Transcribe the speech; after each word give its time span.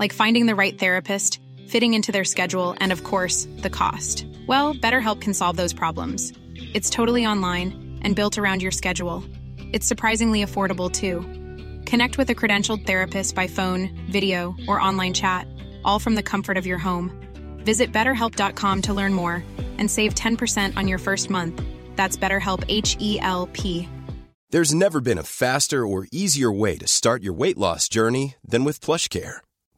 Like 0.00 0.14
finding 0.14 0.46
the 0.46 0.54
right 0.54 0.76
therapist, 0.76 1.40
fitting 1.68 1.92
into 1.92 2.10
their 2.10 2.24
schedule, 2.24 2.74
and 2.80 2.90
of 2.90 3.04
course, 3.04 3.46
the 3.58 3.68
cost. 3.68 4.26
Well, 4.46 4.74
BetterHelp 4.74 5.20
can 5.20 5.34
solve 5.34 5.58
those 5.58 5.74
problems. 5.74 6.32
It's 6.72 6.88
totally 6.88 7.26
online 7.26 8.00
and 8.00 8.16
built 8.16 8.38
around 8.38 8.62
your 8.62 8.72
schedule. 8.72 9.22
It's 9.74 9.86
surprisingly 9.86 10.42
affordable 10.42 10.90
too. 10.90 11.20
Connect 11.84 12.16
with 12.16 12.30
a 12.30 12.34
credentialed 12.34 12.86
therapist 12.86 13.34
by 13.34 13.46
phone, 13.46 13.90
video, 14.10 14.56
or 14.66 14.80
online 14.80 15.12
chat, 15.12 15.46
all 15.84 15.98
from 15.98 16.14
the 16.14 16.22
comfort 16.22 16.56
of 16.56 16.66
your 16.66 16.78
home. 16.78 17.12
Visit 17.58 17.92
betterhelp.com 17.92 18.80
to 18.82 18.94
learn 18.94 19.12
more 19.12 19.44
and 19.76 19.90
save 19.90 20.14
10% 20.14 20.78
on 20.78 20.88
your 20.88 20.98
first 20.98 21.28
month. 21.28 21.62
That's 21.96 22.16
BetterHelp 22.16 22.64
H 22.68 22.96
E 23.00 23.20
L 23.20 23.50
P. 23.52 23.86
There's 24.48 24.72
never 24.72 25.02
been 25.02 25.18
a 25.18 25.22
faster 25.22 25.86
or 25.86 26.08
easier 26.10 26.50
way 26.50 26.78
to 26.78 26.88
start 26.88 27.22
your 27.22 27.34
weight 27.34 27.58
loss 27.58 27.86
journey 27.86 28.36
than 28.42 28.64
with 28.64 28.80
PlushCare. 28.80 29.40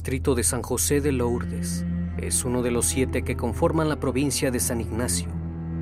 Distrito 0.00 0.34
de 0.34 0.44
San 0.44 0.62
José 0.62 1.02
de 1.02 1.12
Lourdes 1.12 1.84
es 2.16 2.46
uno 2.46 2.62
de 2.62 2.70
los 2.70 2.86
siete 2.86 3.20
que 3.20 3.36
conforman 3.36 3.90
la 3.90 4.00
provincia 4.00 4.50
de 4.50 4.58
San 4.58 4.80
Ignacio, 4.80 5.28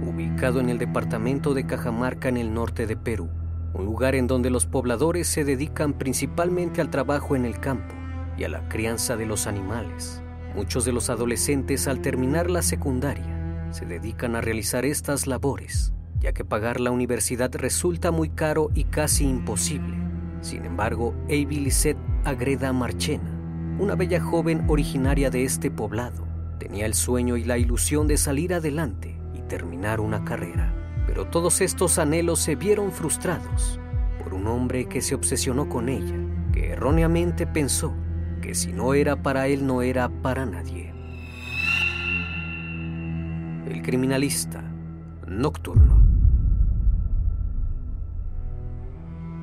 ubicado 0.04 0.58
en 0.58 0.70
el 0.70 0.78
departamento 0.78 1.54
de 1.54 1.66
Cajamarca 1.66 2.28
en 2.28 2.36
el 2.36 2.52
norte 2.52 2.88
de 2.88 2.96
Perú, 2.96 3.28
un 3.74 3.84
lugar 3.84 4.16
en 4.16 4.26
donde 4.26 4.50
los 4.50 4.66
pobladores 4.66 5.28
se 5.28 5.44
dedican 5.44 5.92
principalmente 5.92 6.80
al 6.80 6.90
trabajo 6.90 7.36
en 7.36 7.44
el 7.44 7.60
campo 7.60 7.94
y 8.36 8.42
a 8.42 8.48
la 8.48 8.68
crianza 8.68 9.16
de 9.16 9.24
los 9.24 9.46
animales. 9.46 10.20
Muchos 10.52 10.84
de 10.84 10.90
los 10.90 11.10
adolescentes 11.10 11.86
al 11.86 12.00
terminar 12.00 12.50
la 12.50 12.62
secundaria 12.62 13.68
se 13.70 13.86
dedican 13.86 14.34
a 14.34 14.40
realizar 14.40 14.84
estas 14.84 15.28
labores, 15.28 15.92
ya 16.18 16.32
que 16.32 16.44
pagar 16.44 16.80
la 16.80 16.90
universidad 16.90 17.54
resulta 17.54 18.10
muy 18.10 18.30
caro 18.30 18.70
y 18.74 18.82
casi 18.82 19.28
imposible. 19.28 19.96
Sin 20.40 20.64
embargo, 20.64 21.14
Avi 21.26 21.60
Lisette 21.60 21.98
Agreda 22.24 22.72
Marchena 22.72 23.37
una 23.78 23.94
bella 23.94 24.20
joven 24.20 24.64
originaria 24.66 25.30
de 25.30 25.44
este 25.44 25.70
poblado. 25.70 26.26
Tenía 26.58 26.84
el 26.84 26.94
sueño 26.94 27.36
y 27.36 27.44
la 27.44 27.58
ilusión 27.58 28.08
de 28.08 28.16
salir 28.16 28.52
adelante 28.52 29.16
y 29.34 29.42
terminar 29.42 30.00
una 30.00 30.24
carrera. 30.24 30.74
Pero 31.06 31.26
todos 31.28 31.60
estos 31.60 31.98
anhelos 31.98 32.40
se 32.40 32.56
vieron 32.56 32.90
frustrados 32.90 33.78
por 34.22 34.34
un 34.34 34.48
hombre 34.48 34.86
que 34.86 35.00
se 35.00 35.14
obsesionó 35.14 35.68
con 35.68 35.88
ella, 35.88 36.16
que 36.52 36.70
erróneamente 36.70 37.46
pensó 37.46 37.94
que 38.42 38.54
si 38.54 38.72
no 38.72 38.94
era 38.94 39.22
para 39.22 39.46
él 39.46 39.64
no 39.64 39.80
era 39.80 40.08
para 40.08 40.44
nadie. 40.44 40.92
El 43.68 43.80
criminalista 43.82 44.62
nocturno. 45.26 46.02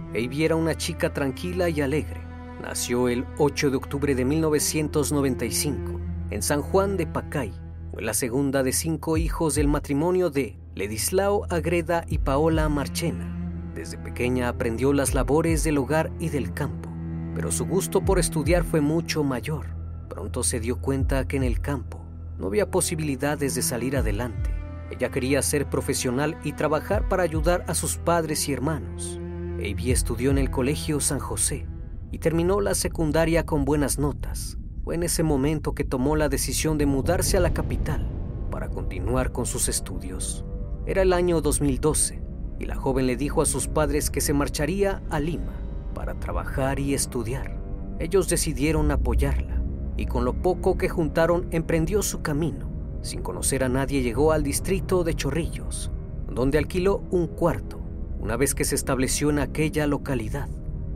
Avi 0.09 0.44
era 0.44 0.56
una 0.56 0.75
chica 0.75 1.13
tranquila 1.13 1.69
y 1.69 1.81
alegre 1.81 2.25
Nació 2.66 3.09
el 3.09 3.28
8 3.38 3.70
de 3.70 3.78
octubre 3.78 4.16
de 4.16 4.26
1995 4.26 6.02
en 6.31 6.42
San 6.42 6.64
Juan 6.64 6.98
de 6.98 7.06
Pacay. 7.06 7.53
Fue 7.94 8.02
la 8.02 8.16
segunda 8.16 8.64
de 8.64 8.74
cinco 8.74 9.18
hijos 9.18 9.53
del 9.53 9.68
matrimonio 9.68 10.31
de 10.31 10.58
Ledislao 10.74 11.46
Agreda 11.52 12.06
y 12.08 12.18
Paola 12.18 12.68
Marchena. 12.68 13.72
Desde 13.76 14.00
pequeña 14.00 14.50
aprendió 14.50 14.94
las 14.94 15.14
labores 15.14 15.64
del 15.64 15.78
hogar 15.78 16.12
y 16.20 16.30
del 16.30 16.56
campo, 16.56 16.90
pero 17.36 17.52
su 17.52 17.68
gusto 17.68 18.03
por 18.03 18.18
estudiar 18.18 18.64
fue 18.64 18.82
mucho 18.82 19.24
mayor. 19.24 19.68
Pronto 20.09 20.42
se 20.42 20.59
dio 20.59 20.82
cuenta 20.82 21.28
que 21.28 21.38
en 21.38 21.44
el 21.44 21.62
campo 21.62 22.03
no 22.40 22.47
había 22.47 22.72
posibilidades 22.72 23.53
de 23.53 23.62
salir 23.62 23.96
adelante. 23.96 24.50
Ella 24.90 25.12
quería 25.12 25.44
ser 25.44 25.70
profesional 25.70 26.36
y 26.44 26.53
trabajar 26.53 27.08
para 27.09 27.22
ayudar 27.22 27.64
a 27.68 27.76
sus 27.76 27.97
padres 27.97 28.50
y 28.50 28.53
hermanos. 28.53 29.20
Avi 29.59 29.92
estudió 29.92 30.32
en 30.32 30.40
el 30.40 30.50
Colegio 30.50 31.00
San 31.00 31.20
José 31.20 31.68
y 32.16 32.20
terminó 32.20 32.62
la 32.62 32.76
secundaria 32.76 33.46
con 33.46 33.66
buenas 33.66 34.00
notas. 34.00 34.58
Fue 34.86 34.96
en 34.96 35.03
ese 35.03 35.22
momento 35.22 35.76
que 35.76 35.84
tomó 35.84 36.16
la 36.16 36.30
decisión 36.30 36.78
de 36.78 36.86
mudarse 36.86 37.36
a 37.36 37.42
la 37.42 37.52
capital 37.53 38.08
para 38.50 38.70
continuar 38.70 39.34
con 39.34 39.46
sus 39.46 39.68
estudios. 39.68 40.46
Era 40.86 41.02
el 41.02 41.12
año 41.12 41.42
2012 41.42 42.22
y 42.58 42.68
la 42.68 42.76
joven 42.78 43.06
le 43.06 43.18
dijo 43.18 43.42
a 43.42 43.46
sus 43.46 43.68
padres 43.68 44.09
que 44.09 44.22
se 44.22 44.31
marcharía 44.31 45.03
a 45.09 45.20
Lima 45.20 45.59
para 45.94 46.18
trabajar 46.18 46.79
y 46.79 46.94
estudiar. 46.94 47.59
Ellos 48.00 48.29
decidieron 48.29 48.91
apoyarla 48.91 49.61
y 49.97 50.06
con 50.06 50.23
lo 50.23 50.41
poco 50.41 50.78
que 50.78 50.88
juntaron 50.88 51.50
emprendió 51.52 52.02
su 52.02 52.22
camino. 52.22 52.70
Sin 53.02 53.23
conocer 53.23 53.61
a 53.61 53.68
nadie 53.68 54.03
llegó 54.03 54.32
al 54.32 54.41
distrito 54.41 55.03
de 55.03 55.16
Chorrillos, 55.16 55.91
donde 56.29 56.59
alquiló 56.59 57.03
un 57.11 57.28
cuarto 57.28 57.82
una 58.22 58.38
vez 58.38 58.56
que 58.56 58.64
se 58.64 58.76
estableció 58.76 59.32
en 59.32 59.40
aquella 59.40 59.85
localidad 59.85 60.47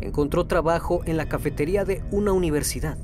encontró 0.01 0.47
trabajo 0.47 1.01
en 1.05 1.17
la 1.17 1.27
cafetería 1.27 1.85
de 1.85 2.03
una 2.11 2.31
universidad. 2.31 2.97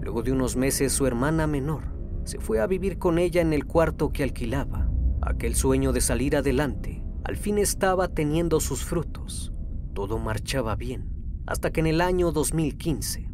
Luego 0.00 0.22
de 0.22 0.32
unos 0.32 0.56
meses 0.56 0.92
su 0.92 1.06
hermana 1.06 1.46
menor 1.46 1.84
se 2.24 2.38
fue 2.38 2.60
a 2.60 2.66
vivir 2.66 2.98
con 2.98 3.18
ella 3.18 3.40
en 3.40 3.52
el 3.52 3.66
cuarto 3.66 4.12
que 4.12 4.22
alquilaba. 4.22 4.90
Aquel 5.22 5.54
sueño 5.54 5.92
de 5.92 6.00
salir 6.00 6.36
adelante 6.36 7.02
al 7.24 7.36
fin 7.36 7.58
estaba 7.58 8.08
teniendo 8.08 8.60
sus 8.60 8.84
frutos. 8.84 9.52
Todo 9.94 10.18
marchaba 10.18 10.74
bien, 10.76 11.10
hasta 11.46 11.70
que 11.70 11.80
en 11.80 11.86
el 11.86 12.00
año 12.00 12.32
2015 12.32 13.28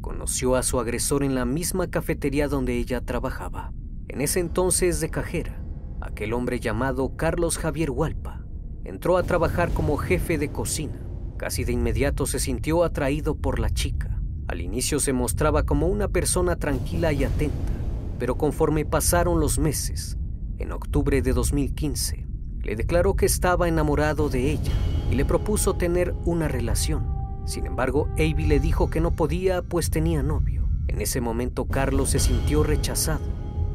conoció 0.00 0.56
a 0.56 0.62
su 0.62 0.78
agresor 0.80 1.22
en 1.24 1.34
la 1.34 1.44
misma 1.44 1.88
cafetería 1.88 2.48
donde 2.48 2.76
ella 2.76 3.00
trabajaba. 3.00 3.72
En 4.08 4.20
ese 4.20 4.40
entonces 4.40 5.00
de 5.00 5.10
cajera, 5.10 5.64
aquel 6.00 6.32
hombre 6.32 6.60
llamado 6.60 7.16
Carlos 7.16 7.58
Javier 7.58 7.90
Hualpa 7.90 8.44
entró 8.84 9.16
a 9.16 9.22
trabajar 9.22 9.72
como 9.72 9.96
jefe 9.96 10.38
de 10.38 10.50
cocina 10.50 11.11
Casi 11.42 11.64
de 11.64 11.72
inmediato 11.72 12.24
se 12.24 12.38
sintió 12.38 12.84
atraído 12.84 13.34
por 13.34 13.58
la 13.58 13.68
chica. 13.68 14.22
Al 14.46 14.60
inicio 14.60 15.00
se 15.00 15.12
mostraba 15.12 15.64
como 15.64 15.88
una 15.88 16.06
persona 16.06 16.54
tranquila 16.54 17.12
y 17.12 17.24
atenta, 17.24 17.72
pero 18.20 18.38
conforme 18.38 18.84
pasaron 18.84 19.40
los 19.40 19.58
meses, 19.58 20.16
en 20.58 20.70
octubre 20.70 21.20
de 21.20 21.32
2015, 21.32 22.28
le 22.62 22.76
declaró 22.76 23.16
que 23.16 23.26
estaba 23.26 23.66
enamorado 23.66 24.28
de 24.28 24.52
ella 24.52 24.70
y 25.10 25.16
le 25.16 25.24
propuso 25.24 25.74
tener 25.74 26.14
una 26.24 26.46
relación. 26.46 27.12
Sin 27.44 27.66
embargo, 27.66 28.06
Avi 28.12 28.46
le 28.46 28.60
dijo 28.60 28.88
que 28.88 29.00
no 29.00 29.10
podía 29.10 29.62
pues 29.62 29.90
tenía 29.90 30.22
novio. 30.22 30.68
En 30.86 31.00
ese 31.00 31.20
momento 31.20 31.64
Carlos 31.64 32.10
se 32.10 32.20
sintió 32.20 32.62
rechazado, 32.62 33.26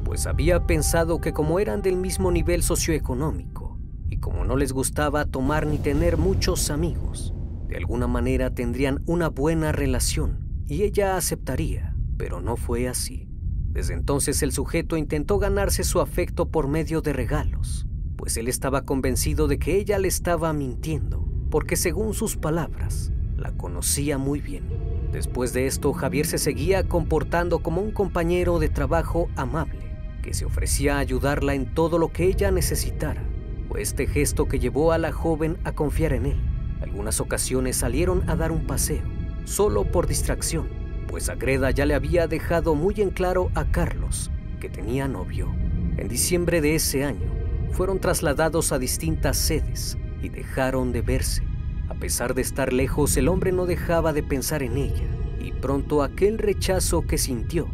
pues 0.06 0.26
había 0.26 0.66
pensado 0.66 1.20
que 1.20 1.34
como 1.34 1.60
eran 1.60 1.82
del 1.82 1.98
mismo 1.98 2.32
nivel 2.32 2.64
socioeconómico 2.64 3.78
y 4.08 4.20
como 4.20 4.46
no 4.46 4.56
les 4.56 4.72
gustaba 4.72 5.26
tomar 5.26 5.68
ni 5.68 5.80
tener 5.80 6.16
muchos 6.16 6.70
amigos, 6.70 7.34
de 7.68 7.78
alguna 7.78 8.08
manera 8.08 8.54
tendrían 8.54 9.04
una 9.06 9.30
buena 9.30 9.72
relación 9.72 10.64
y 10.68 10.84
ella 10.84 11.18
aceptaría, 11.18 11.96
pero 12.18 12.42
no 12.42 12.56
fue 12.56 12.88
así. 12.88 13.28
Desde 13.70 13.94
entonces 13.94 14.42
el 14.42 14.52
sujeto 14.52 14.98
intentó 14.98 15.38
ganarse 15.38 15.84
su 15.84 16.02
afecto 16.02 16.50
por 16.50 16.68
medio 16.68 17.02
de 17.02 17.14
regalos, 17.14 17.88
pues 18.16 18.38
él 18.38 18.48
estaba 18.48 18.84
convencido 18.84 19.48
de 19.48 19.60
que 19.60 19.78
ella 19.78 20.00
le 20.00 20.08
estaba 20.08 20.52
mintiendo, 20.54 21.28
porque 21.52 21.76
según 21.76 22.14
sus 22.14 22.38
palabras, 22.38 23.12
la 23.38 23.52
conocía 23.52 24.18
muy 24.18 24.42
bien. 24.42 24.64
Después 25.12 25.54
de 25.54 25.68
esto, 25.68 25.94
Javier 25.94 26.26
se 26.26 26.38
seguía 26.38 26.88
comportando 26.88 27.60
como 27.60 27.82
un 27.82 27.92
compañero 27.92 28.60
de 28.60 28.70
trabajo 28.70 29.30
amable, 29.36 29.80
que 30.24 30.34
se 30.34 30.46
ofrecía 30.46 30.96
a 30.96 31.00
ayudarla 31.00 31.54
en 31.54 31.74
todo 31.74 32.00
lo 32.00 32.12
que 32.12 32.26
ella 32.26 32.52
necesitara. 32.52 33.24
Fue 33.70 33.82
este 33.82 34.08
gesto 34.08 34.48
que 34.48 34.60
llevó 34.60 34.92
a 34.92 34.98
la 34.98 35.12
joven 35.12 35.58
a 35.64 35.74
confiar 35.74 36.14
en 36.14 36.26
él. 36.26 36.42
Algunas 36.82 37.20
ocasiones 37.20 37.78
salieron 37.78 38.30
a 38.30 38.36
dar 38.36 38.52
un 38.52 38.66
paseo, 38.66 39.04
solo 39.46 39.86
por 39.86 40.08
distracción, 40.08 40.68
pues 41.08 41.30
Agreda 41.30 41.72
ya 41.72 41.86
le 41.86 41.96
había 41.96 42.28
dejado 42.28 42.76
muy 42.76 42.96
en 42.98 43.10
claro 43.10 43.50
a 43.56 43.66
Carlos 43.66 44.30
que 44.60 44.70
tenía 44.70 45.08
novio. 45.08 45.54
En 45.98 46.08
diciembre 46.08 46.62
de 46.62 46.76
ese 46.76 47.04
año, 47.04 47.32
fueron 47.72 48.00
trasladados 48.00 48.72
a 48.72 48.80
distintas 48.80 49.38
sedes 49.38 49.98
y 50.22 50.30
dejaron 50.30 50.92
de 50.92 51.02
verse. 51.02 51.44
A 51.90 51.96
pesar 51.96 52.34
de 52.34 52.42
estar 52.42 52.74
lejos, 52.74 53.16
el 53.18 53.28
hombre 53.28 53.52
no 53.52 53.66
dejaba 53.66 54.14
de 54.14 54.24
pensar 54.24 54.64
en 54.64 54.78
ella 54.78 55.06
y 55.40 55.52
pronto 55.52 56.04
aquel 56.04 56.38
rechazo 56.38 57.02
que 57.04 57.18
sintió 57.18 57.68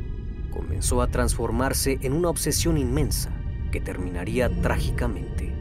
comenzó 0.51 1.01
a 1.01 1.07
transformarse 1.07 1.97
en 2.01 2.13
una 2.13 2.29
obsesión 2.29 2.77
inmensa 2.77 3.31
que 3.71 3.81
terminaría 3.81 4.49
trágicamente. 4.61 5.51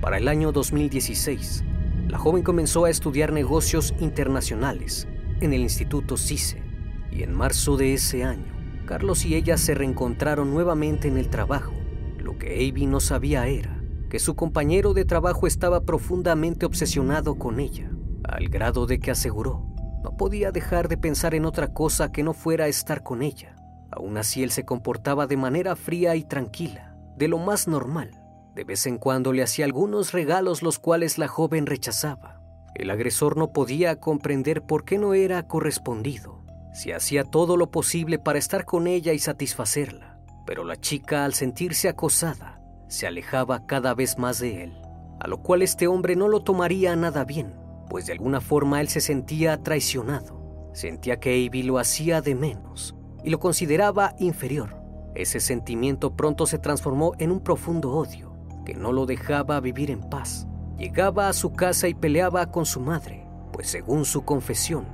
Para 0.00 0.18
el 0.18 0.28
año 0.28 0.52
2016, 0.52 1.64
la 2.08 2.18
joven 2.18 2.42
comenzó 2.42 2.84
a 2.84 2.90
estudiar 2.90 3.32
negocios 3.32 3.94
internacionales 4.00 5.08
en 5.40 5.52
el 5.52 5.60
Instituto 5.62 6.16
CICE 6.16 6.62
y 7.10 7.22
en 7.22 7.34
marzo 7.34 7.76
de 7.76 7.94
ese 7.94 8.24
año 8.24 8.58
Carlos 8.86 9.26
y 9.26 9.34
ella 9.34 9.58
se 9.58 9.74
reencontraron 9.74 10.50
nuevamente 10.50 11.08
en 11.08 11.18
el 11.18 11.28
trabajo. 11.28 11.74
Lo 12.18 12.38
que 12.38 12.68
Avi 12.68 12.86
no 12.86 13.00
sabía 13.00 13.46
era 13.46 13.78
que 14.08 14.18
su 14.18 14.34
compañero 14.34 14.94
de 14.94 15.04
trabajo 15.04 15.46
estaba 15.46 15.82
profundamente 15.82 16.64
obsesionado 16.64 17.34
con 17.34 17.60
ella, 17.60 17.90
al 18.24 18.48
grado 18.48 18.86
de 18.86 18.98
que 18.98 19.10
aseguró 19.10 19.68
no 20.02 20.16
podía 20.16 20.52
dejar 20.52 20.88
de 20.88 20.96
pensar 20.96 21.34
en 21.34 21.44
otra 21.44 21.74
cosa 21.74 22.12
que 22.12 22.22
no 22.22 22.32
fuera 22.32 22.66
estar 22.68 23.02
con 23.02 23.20
ella. 23.20 23.56
Aún 23.90 24.16
así 24.16 24.42
él 24.42 24.50
se 24.50 24.64
comportaba 24.64 25.26
de 25.26 25.36
manera 25.36 25.76
fría 25.76 26.14
y 26.16 26.24
tranquila, 26.24 26.96
de 27.16 27.28
lo 27.28 27.38
más 27.38 27.68
normal. 27.68 28.17
De 28.58 28.64
vez 28.64 28.88
en 28.88 28.98
cuando 28.98 29.32
le 29.32 29.44
hacía 29.44 29.66
algunos 29.66 30.10
regalos 30.10 30.64
los 30.64 30.80
cuales 30.80 31.16
la 31.16 31.28
joven 31.28 31.64
rechazaba. 31.64 32.42
El 32.74 32.90
agresor 32.90 33.36
no 33.36 33.52
podía 33.52 34.00
comprender 34.00 34.62
por 34.62 34.84
qué 34.84 34.98
no 34.98 35.14
era 35.14 35.46
correspondido 35.46 36.38
se 36.78 36.94
hacía 36.94 37.24
todo 37.24 37.56
lo 37.56 37.72
posible 37.72 38.20
para 38.20 38.38
estar 38.38 38.64
con 38.64 38.86
ella 38.86 39.12
y 39.12 39.18
satisfacerla, 39.18 40.20
pero 40.46 40.62
la 40.62 40.76
chica 40.76 41.24
al 41.24 41.34
sentirse 41.34 41.88
acosada 41.88 42.60
se 42.88 43.08
alejaba 43.08 43.66
cada 43.66 43.94
vez 43.94 44.16
más 44.16 44.38
de 44.38 44.62
él, 44.62 44.80
a 45.18 45.26
lo 45.26 45.42
cual 45.42 45.62
este 45.62 45.88
hombre 45.88 46.14
no 46.14 46.28
lo 46.28 46.44
tomaría 46.44 46.94
nada 46.94 47.24
bien, 47.24 47.54
pues 47.88 48.06
de 48.06 48.12
alguna 48.12 48.40
forma 48.40 48.80
él 48.80 48.88
se 48.88 49.00
sentía 49.00 49.60
traicionado, 49.62 50.70
sentía 50.72 51.18
que 51.18 51.46
Avi 51.46 51.64
lo 51.64 51.78
hacía 51.78 52.20
de 52.20 52.36
menos 52.36 52.94
y 53.24 53.30
lo 53.30 53.40
consideraba 53.40 54.14
inferior. 54.20 54.76
Ese 55.16 55.40
sentimiento 55.40 56.14
pronto 56.14 56.46
se 56.46 56.58
transformó 56.58 57.12
en 57.18 57.32
un 57.32 57.40
profundo 57.40 57.90
odio 57.90 58.27
que 58.68 58.74
no 58.74 58.92
lo 58.92 59.06
dejaba 59.06 59.60
vivir 59.60 59.90
en 59.90 60.02
paz. 60.02 60.46
Llegaba 60.76 61.30
a 61.30 61.32
su 61.32 61.54
casa 61.54 61.88
y 61.88 61.94
peleaba 61.94 62.50
con 62.50 62.66
su 62.66 62.80
madre, 62.80 63.26
pues 63.50 63.70
según 63.70 64.04
su 64.04 64.26
confesión, 64.26 64.84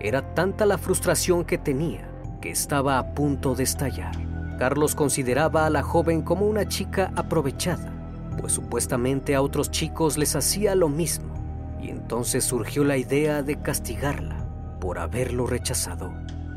era 0.00 0.34
tanta 0.34 0.66
la 0.66 0.78
frustración 0.78 1.44
que 1.44 1.56
tenía 1.56 2.10
que 2.40 2.50
estaba 2.50 2.98
a 2.98 3.14
punto 3.14 3.54
de 3.54 3.62
estallar. 3.62 4.16
Carlos 4.58 4.96
consideraba 4.96 5.66
a 5.66 5.70
la 5.70 5.84
joven 5.84 6.22
como 6.22 6.44
una 6.44 6.66
chica 6.66 7.12
aprovechada, 7.14 7.92
pues 8.36 8.52
supuestamente 8.52 9.36
a 9.36 9.42
otros 9.42 9.70
chicos 9.70 10.18
les 10.18 10.34
hacía 10.34 10.74
lo 10.74 10.88
mismo, 10.88 11.32
y 11.80 11.90
entonces 11.90 12.42
surgió 12.42 12.82
la 12.82 12.96
idea 12.96 13.44
de 13.44 13.62
castigarla 13.62 14.44
por 14.80 14.98
haberlo 14.98 15.46
rechazado. 15.46 16.12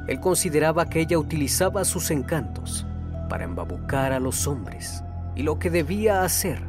Él 0.07 0.19
consideraba 0.19 0.89
que 0.89 1.01
ella 1.01 1.19
utilizaba 1.19 1.85
sus 1.85 2.09
encantos 2.09 2.87
para 3.29 3.43
embabucar 3.43 4.11
a 4.11 4.19
los 4.19 4.47
hombres, 4.47 5.03
y 5.35 5.43
lo 5.43 5.59
que 5.59 5.69
debía 5.69 6.23
hacer 6.23 6.59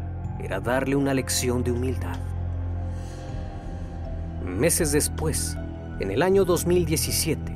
era 0.43 0.61
darle 0.61 0.96
una 0.96 1.14
lección 1.14 1.62
de 1.62 1.72
humildad. 1.72 2.16
Meses 4.44 4.93
después, 4.93 5.56
en 6.00 6.11
el 6.11 6.22
año 6.22 6.44
2017, 6.44 7.52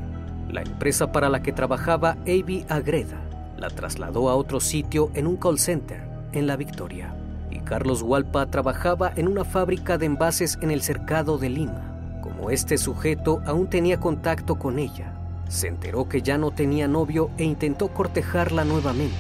la 0.51 0.63
empresa 0.63 1.13
para 1.13 1.29
la 1.29 1.43
que 1.43 1.53
trabajaba 1.53 2.17
Avi 2.23 2.65
Agreda 2.69 3.19
la 3.59 3.69
trasladó 3.69 4.31
a 4.31 4.37
otro 4.37 4.61
sitio 4.61 5.11
en 5.15 5.27
un 5.27 5.37
call 5.37 5.59
center 5.59 6.01
en 6.33 6.47
La 6.47 6.57
Victoria 6.57 7.15
y 7.51 7.59
Carlos 7.61 8.03
Hualpa 8.03 8.47
trabajaba 8.47 9.13
en 9.17 9.29
una 9.29 9.45
fábrica 9.45 9.99
de 9.99 10.07
envases 10.07 10.59
en 10.63 10.71
el 10.71 10.81
cercado 10.81 11.39
de 11.39 11.51
Lima. 11.51 12.21
Como 12.23 12.51
este 12.51 12.79
sujeto 12.79 13.43
aún 13.47 13.69
tenía 13.69 13.99
contacto 13.99 14.59
con 14.59 14.79
ella, 14.79 15.13
se 15.49 15.67
enteró 15.69 16.09
que 16.09 16.23
ya 16.23 16.39
no 16.39 16.51
tenía 16.51 16.89
novio 16.89 17.31
e 17.39 17.45
intentó 17.45 17.89
cortejarla 17.89 18.65
nuevamente, 18.65 19.17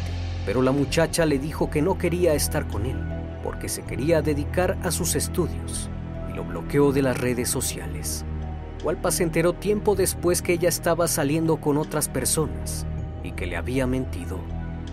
pero 0.49 0.63
la 0.63 0.73
muchacha 0.73 1.27
le 1.27 1.39
dijo 1.39 1.69
que 1.69 1.83
no 1.83 1.99
quería 1.99 2.33
estar 2.33 2.67
con 2.69 2.87
él 2.87 2.97
porque 3.45 3.69
se 3.69 3.83
quería 3.83 4.23
dedicar 4.23 4.79
a 4.83 4.91
sus 4.91 5.15
estudios 5.15 5.91
y 6.31 6.35
lo 6.35 6.43
bloqueó 6.43 6.91
de 6.91 7.03
las 7.03 7.19
redes 7.19 7.51
sociales. 7.51 8.25
Walpa 8.83 9.11
se 9.11 9.25
enteró 9.25 9.53
tiempo 9.53 9.95
después 9.95 10.41
que 10.41 10.55
ella 10.55 10.71
estaba 10.71 11.07
saliendo 11.07 11.59
con 11.59 11.77
otras 11.77 12.09
personas 12.09 12.87
y 13.23 13.33
que 13.33 13.45
le 13.45 13.59
había 13.59 13.87
mentido. 13.87 14.39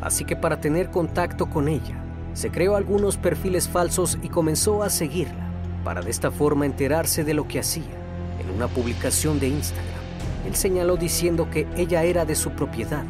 Así 0.01 0.25
que 0.25 0.35
para 0.35 0.59
tener 0.59 0.91
contacto 0.91 1.49
con 1.49 1.69
ella, 1.69 2.03
se 2.33 2.51
creó 2.51 2.75
algunos 2.75 3.15
perfiles 3.15 3.69
falsos 3.69 4.17
y 4.21 4.27
comenzó 4.27 4.83
a 4.83 4.89
seguirla, 4.89 5.49
para 5.85 6.01
de 6.01 6.11
esta 6.11 6.31
forma 6.31 6.65
enterarse 6.65 7.23
de 7.23 7.33
lo 7.33 7.47
que 7.47 7.59
hacía. 7.59 7.95
En 8.41 8.53
una 8.53 8.67
publicación 8.67 9.39
de 9.39 9.47
Instagram, 9.47 10.03
él 10.45 10.53
señaló 10.53 10.97
diciendo 10.97 11.49
que 11.49 11.65
ella 11.77 12.03
era 12.03 12.25
de 12.25 12.35
su 12.35 12.51
propiedad. 12.51 13.05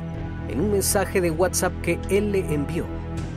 En 0.49 0.61
un 0.61 0.71
mensaje 0.71 1.21
de 1.21 1.31
WhatsApp 1.31 1.73
que 1.81 1.99
él 2.09 2.31
le 2.31 2.39
envió, 2.53 2.85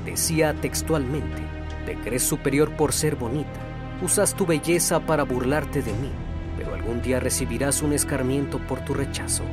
decía 0.04 0.54
textualmente, 0.54 1.42
te 1.86 1.96
crees 1.96 2.22
superior 2.22 2.70
por 2.76 2.92
ser 2.92 3.16
bonita, 3.16 3.60
usas 4.02 4.34
tu 4.34 4.46
belleza 4.46 5.00
para 5.00 5.24
burlarte 5.24 5.82
de 5.82 5.92
mí 5.92 6.10
pero 6.58 6.74
algún 6.74 7.00
día 7.00 7.20
recibirás 7.20 7.82
un 7.82 7.92
escarmiento 7.92 8.58
por 8.58 8.80
tu 8.80 8.92
rechazo. 8.92 9.44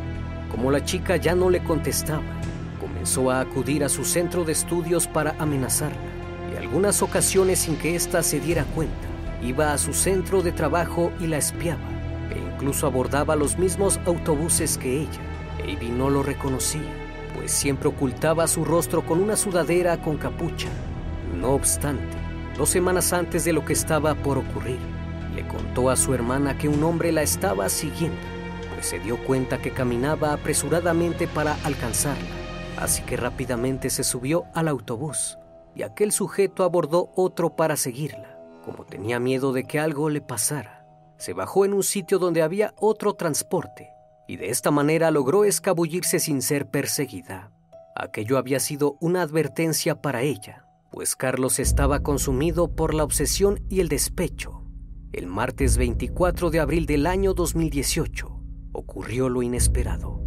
Como 0.50 0.72
la 0.72 0.84
chica 0.84 1.18
ya 1.18 1.36
no 1.36 1.52
le 1.52 1.64
contestaba, 1.64 2.24
comenzó 2.82 3.30
a 3.30 3.42
acudir 3.42 3.84
a 3.84 3.90
su 3.90 4.04
centro 4.04 4.44
de 4.44 4.54
estudios 4.54 5.08
para 5.08 5.36
amenazarla, 5.38 5.98
y 6.52 6.58
algunas 6.58 7.04
ocasiones 7.04 7.60
sin 7.60 7.78
que 7.78 7.96
ésta 7.96 8.24
se 8.24 8.40
diera 8.40 8.66
cuenta, 8.74 9.08
iba 9.44 9.72
a 9.72 9.78
su 9.78 9.94
centro 9.94 10.42
de 10.42 10.52
trabajo 10.52 11.12
y 11.20 11.28
la 11.28 11.38
espiaba, 11.38 11.82
e 12.34 12.40
incluso 12.40 12.88
abordaba 12.88 13.36
los 13.36 13.60
mismos 13.60 14.00
autobuses 14.08 14.80
que 14.80 15.02
ella. 15.02 15.22
Avi 15.62 15.90
no 15.90 16.10
lo 16.10 16.24
reconocía, 16.24 16.82
pues 17.46 17.54
siempre 17.54 17.90
ocultaba 17.90 18.48
su 18.48 18.66
rostro 18.66 19.06
con 19.06 19.22
una 19.22 19.36
sudadera 19.36 20.02
con 20.02 20.18
capucha. 20.18 20.68
No 21.36 21.52
obstante, 21.52 22.18
dos 22.58 22.70
semanas 22.70 23.14
antes 23.14 23.46
de 23.46 23.54
lo 23.54 23.64
que 23.64 23.74
estaba 23.74 24.16
por 24.16 24.40
ocurrir, 24.40 24.80
le 25.36 25.48
contó 25.48 25.92
a 25.92 25.96
su 25.96 26.16
hermana 26.16 26.58
que 26.58 26.68
un 26.68 26.84
hombre 26.84 27.12
la 27.12 27.22
estaba 27.22 27.70
siguiendo, 27.70 28.18
pues 28.74 28.88
se 28.88 28.98
dio 28.98 29.24
cuenta 29.24 29.62
que 29.62 29.70
caminaba 29.70 30.34
apresuradamente 30.34 31.28
para 31.28 31.54
alcanzarla. 31.64 32.26
Así 32.78 33.04
que 33.04 33.16
rápidamente 33.16 33.92
se 33.92 34.04
subió 34.04 34.46
al 34.56 34.68
autobús 34.68 35.38
y 35.76 35.84
aquel 35.84 36.12
sujeto 36.12 36.64
abordó 36.64 37.12
otro 37.16 37.56
para 37.56 37.76
seguirla. 37.76 38.40
Como 38.66 38.86
tenía 38.86 39.20
miedo 39.20 39.54
de 39.54 39.66
que 39.66 39.80
algo 39.80 40.10
le 40.10 40.22
pasara, 40.22 40.84
se 41.18 41.34
bajó 41.34 41.64
en 41.64 41.74
un 41.74 41.84
sitio 41.84 42.18
donde 42.18 42.42
había 42.42 42.74
otro 42.80 43.14
transporte 43.14 43.95
y 44.28 44.38
de 44.38 44.50
esta 44.50 44.72
manera 44.72 45.12
logró 45.12 45.46
escabullirse 45.46 46.20
sin 46.20 46.42
ser 46.42 46.70
perseguida. 46.70 47.52
Aquello 47.96 48.38
había 48.38 48.60
sido 48.60 48.98
una 49.02 49.22
advertencia 49.22 50.02
para 50.02 50.22
ella, 50.22 50.66
pues 50.92 51.16
Carlos 51.16 51.60
estaba 51.60 52.02
consumido 52.02 52.76
por 52.76 52.94
la 52.94 53.04
obsesión 53.04 53.64
y 53.70 53.80
el 53.80 53.90
despecho 53.90 54.66
el 55.16 55.28
martes 55.28 55.78
24 55.78 56.50
de 56.50 56.60
abril 56.60 56.86
del 56.86 57.06
año 57.06 57.34
2018, 57.34 58.28
ocurrió 58.74 59.30
lo 59.30 59.44
inesperado. 59.44 60.22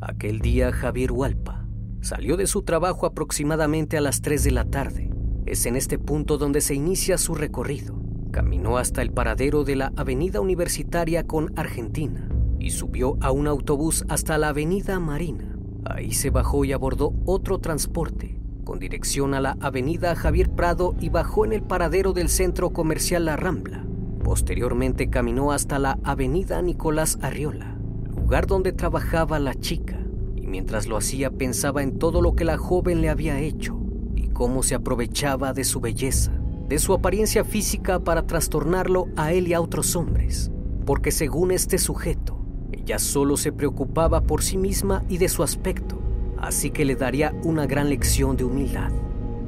Aquel 0.00 0.40
día 0.40 0.72
Javier 0.72 1.12
Hualpa 1.12 1.68
salió 2.00 2.36
de 2.36 2.48
su 2.48 2.62
trabajo 2.62 3.06
aproximadamente 3.06 3.96
a 3.96 4.00
las 4.00 4.20
3 4.20 4.42
de 4.42 4.50
la 4.50 4.64
tarde. 4.64 5.10
Es 5.46 5.64
en 5.64 5.76
este 5.76 5.96
punto 5.96 6.38
donde 6.38 6.60
se 6.60 6.74
inicia 6.74 7.18
su 7.18 7.36
recorrido. 7.36 8.01
Caminó 8.32 8.78
hasta 8.78 9.02
el 9.02 9.12
paradero 9.12 9.62
de 9.62 9.76
la 9.76 9.92
Avenida 9.94 10.40
Universitaria 10.40 11.26
con 11.26 11.52
Argentina 11.54 12.28
y 12.58 12.70
subió 12.70 13.18
a 13.20 13.30
un 13.30 13.46
autobús 13.46 14.06
hasta 14.08 14.38
la 14.38 14.48
Avenida 14.48 14.98
Marina. 14.98 15.54
Ahí 15.84 16.12
se 16.12 16.30
bajó 16.30 16.64
y 16.64 16.72
abordó 16.72 17.12
otro 17.26 17.58
transporte 17.58 18.40
con 18.64 18.78
dirección 18.78 19.34
a 19.34 19.40
la 19.40 19.58
Avenida 19.60 20.14
Javier 20.14 20.50
Prado 20.50 20.94
y 20.98 21.10
bajó 21.10 21.44
en 21.44 21.52
el 21.52 21.62
paradero 21.62 22.14
del 22.14 22.30
centro 22.30 22.70
comercial 22.70 23.26
La 23.26 23.36
Rambla. 23.36 23.84
Posteriormente 24.24 25.10
caminó 25.10 25.52
hasta 25.52 25.78
la 25.78 25.98
Avenida 26.02 26.62
Nicolás 26.62 27.18
Arriola, 27.20 27.76
lugar 28.16 28.46
donde 28.46 28.72
trabajaba 28.72 29.40
la 29.40 29.54
chica, 29.54 29.98
y 30.36 30.46
mientras 30.46 30.86
lo 30.86 30.96
hacía 30.96 31.30
pensaba 31.30 31.82
en 31.82 31.98
todo 31.98 32.22
lo 32.22 32.34
que 32.34 32.46
la 32.46 32.56
joven 32.56 33.02
le 33.02 33.10
había 33.10 33.40
hecho 33.40 33.78
y 34.14 34.28
cómo 34.28 34.62
se 34.62 34.74
aprovechaba 34.74 35.52
de 35.52 35.64
su 35.64 35.80
belleza, 35.80 36.32
de 36.72 36.78
su 36.78 36.94
apariencia 36.94 37.44
física 37.44 38.00
para 38.00 38.26
trastornarlo 38.26 39.08
a 39.14 39.34
él 39.34 39.46
y 39.46 39.52
a 39.52 39.60
otros 39.60 39.94
hombres, 39.94 40.50
porque 40.86 41.10
según 41.10 41.50
este 41.50 41.76
sujeto, 41.76 42.46
ella 42.72 42.98
solo 42.98 43.36
se 43.36 43.52
preocupaba 43.52 44.22
por 44.22 44.42
sí 44.42 44.56
misma 44.56 45.04
y 45.06 45.18
de 45.18 45.28
su 45.28 45.42
aspecto, 45.42 46.00
así 46.38 46.70
que 46.70 46.86
le 46.86 46.96
daría 46.96 47.34
una 47.44 47.66
gran 47.66 47.90
lección 47.90 48.38
de 48.38 48.44
humildad. 48.44 48.90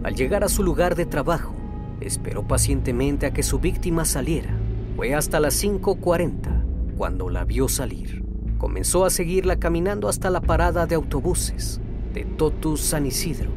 Al 0.02 0.14
llegar 0.14 0.45
a 0.45 0.50
su 0.50 0.62
lugar 0.62 0.97
de 0.97 1.07
trabajo, 1.07 1.54
esperó 2.02 2.47
pacientemente 2.47 3.25
a 3.25 3.33
que 3.33 3.43
su 3.43 3.59
víctima 3.59 4.04
saliera. 4.04 4.54
Fue 4.95 5.14
hasta 5.14 5.40
las 5.40 5.64
5.40 5.64 6.95
cuando 6.95 7.31
la 7.31 7.47
vio 7.47 7.71
salir. 7.71 8.23
Comenzó 8.59 9.07
a 9.07 9.09
seguirla 9.09 9.59
caminando 9.59 10.11
hasta 10.11 10.28
la 10.28 10.43
parada 10.43 10.85
de 10.85 10.97
autobuses 10.97 11.81
de 12.12 12.26
Totus 12.26 12.83
San 12.83 13.07
Isidro, 13.07 13.50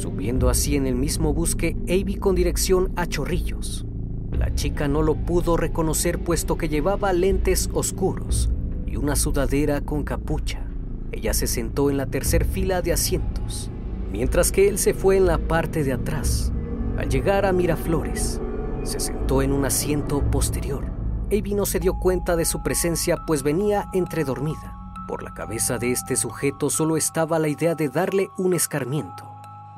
subiendo 0.00 0.48
así 0.48 0.76
en 0.76 0.86
el 0.86 0.94
mismo 0.94 1.34
bus 1.34 1.54
que 1.54 1.76
Avi 1.84 2.16
con 2.16 2.34
dirección 2.34 2.90
a 2.96 3.06
Chorrillos. 3.06 3.84
La 4.32 4.54
chica 4.54 4.88
no 4.88 5.02
lo 5.02 5.14
pudo 5.14 5.56
reconocer 5.56 6.18
puesto 6.18 6.56
que 6.56 6.68
llevaba 6.68 7.12
lentes 7.12 7.68
oscuros 7.74 8.50
y 8.86 8.96
una 8.96 9.14
sudadera 9.14 9.82
con 9.82 10.02
capucha. 10.02 10.66
Ella 11.12 11.34
se 11.34 11.46
sentó 11.46 11.90
en 11.90 11.98
la 11.98 12.06
tercer 12.06 12.46
fila 12.46 12.80
de 12.80 12.92
asientos, 12.92 13.70
mientras 14.10 14.52
que 14.52 14.68
él 14.68 14.78
se 14.78 14.94
fue 14.94 15.18
en 15.18 15.26
la 15.26 15.36
parte 15.36 15.84
de 15.84 15.92
atrás. 15.92 16.52
Al 16.96 17.10
llegar 17.10 17.44
a 17.44 17.52
Miraflores, 17.52 18.40
se 18.82 19.00
sentó 19.00 19.42
en 19.42 19.52
un 19.52 19.66
asiento 19.66 20.22
posterior. 20.30 20.86
Avi 21.26 21.54
no 21.54 21.66
se 21.66 21.78
dio 21.78 21.98
cuenta 21.98 22.36
de 22.36 22.46
su 22.46 22.62
presencia 22.62 23.18
pues 23.26 23.42
venía 23.42 23.88
entredormida. 23.92 24.76
Por 25.06 25.22
la 25.22 25.34
cabeza 25.34 25.76
de 25.76 25.92
este 25.92 26.16
sujeto 26.16 26.70
solo 26.70 26.96
estaba 26.96 27.38
la 27.38 27.48
idea 27.48 27.74
de 27.74 27.88
darle 27.88 28.30
un 28.38 28.54
escarmiento. 28.54 29.29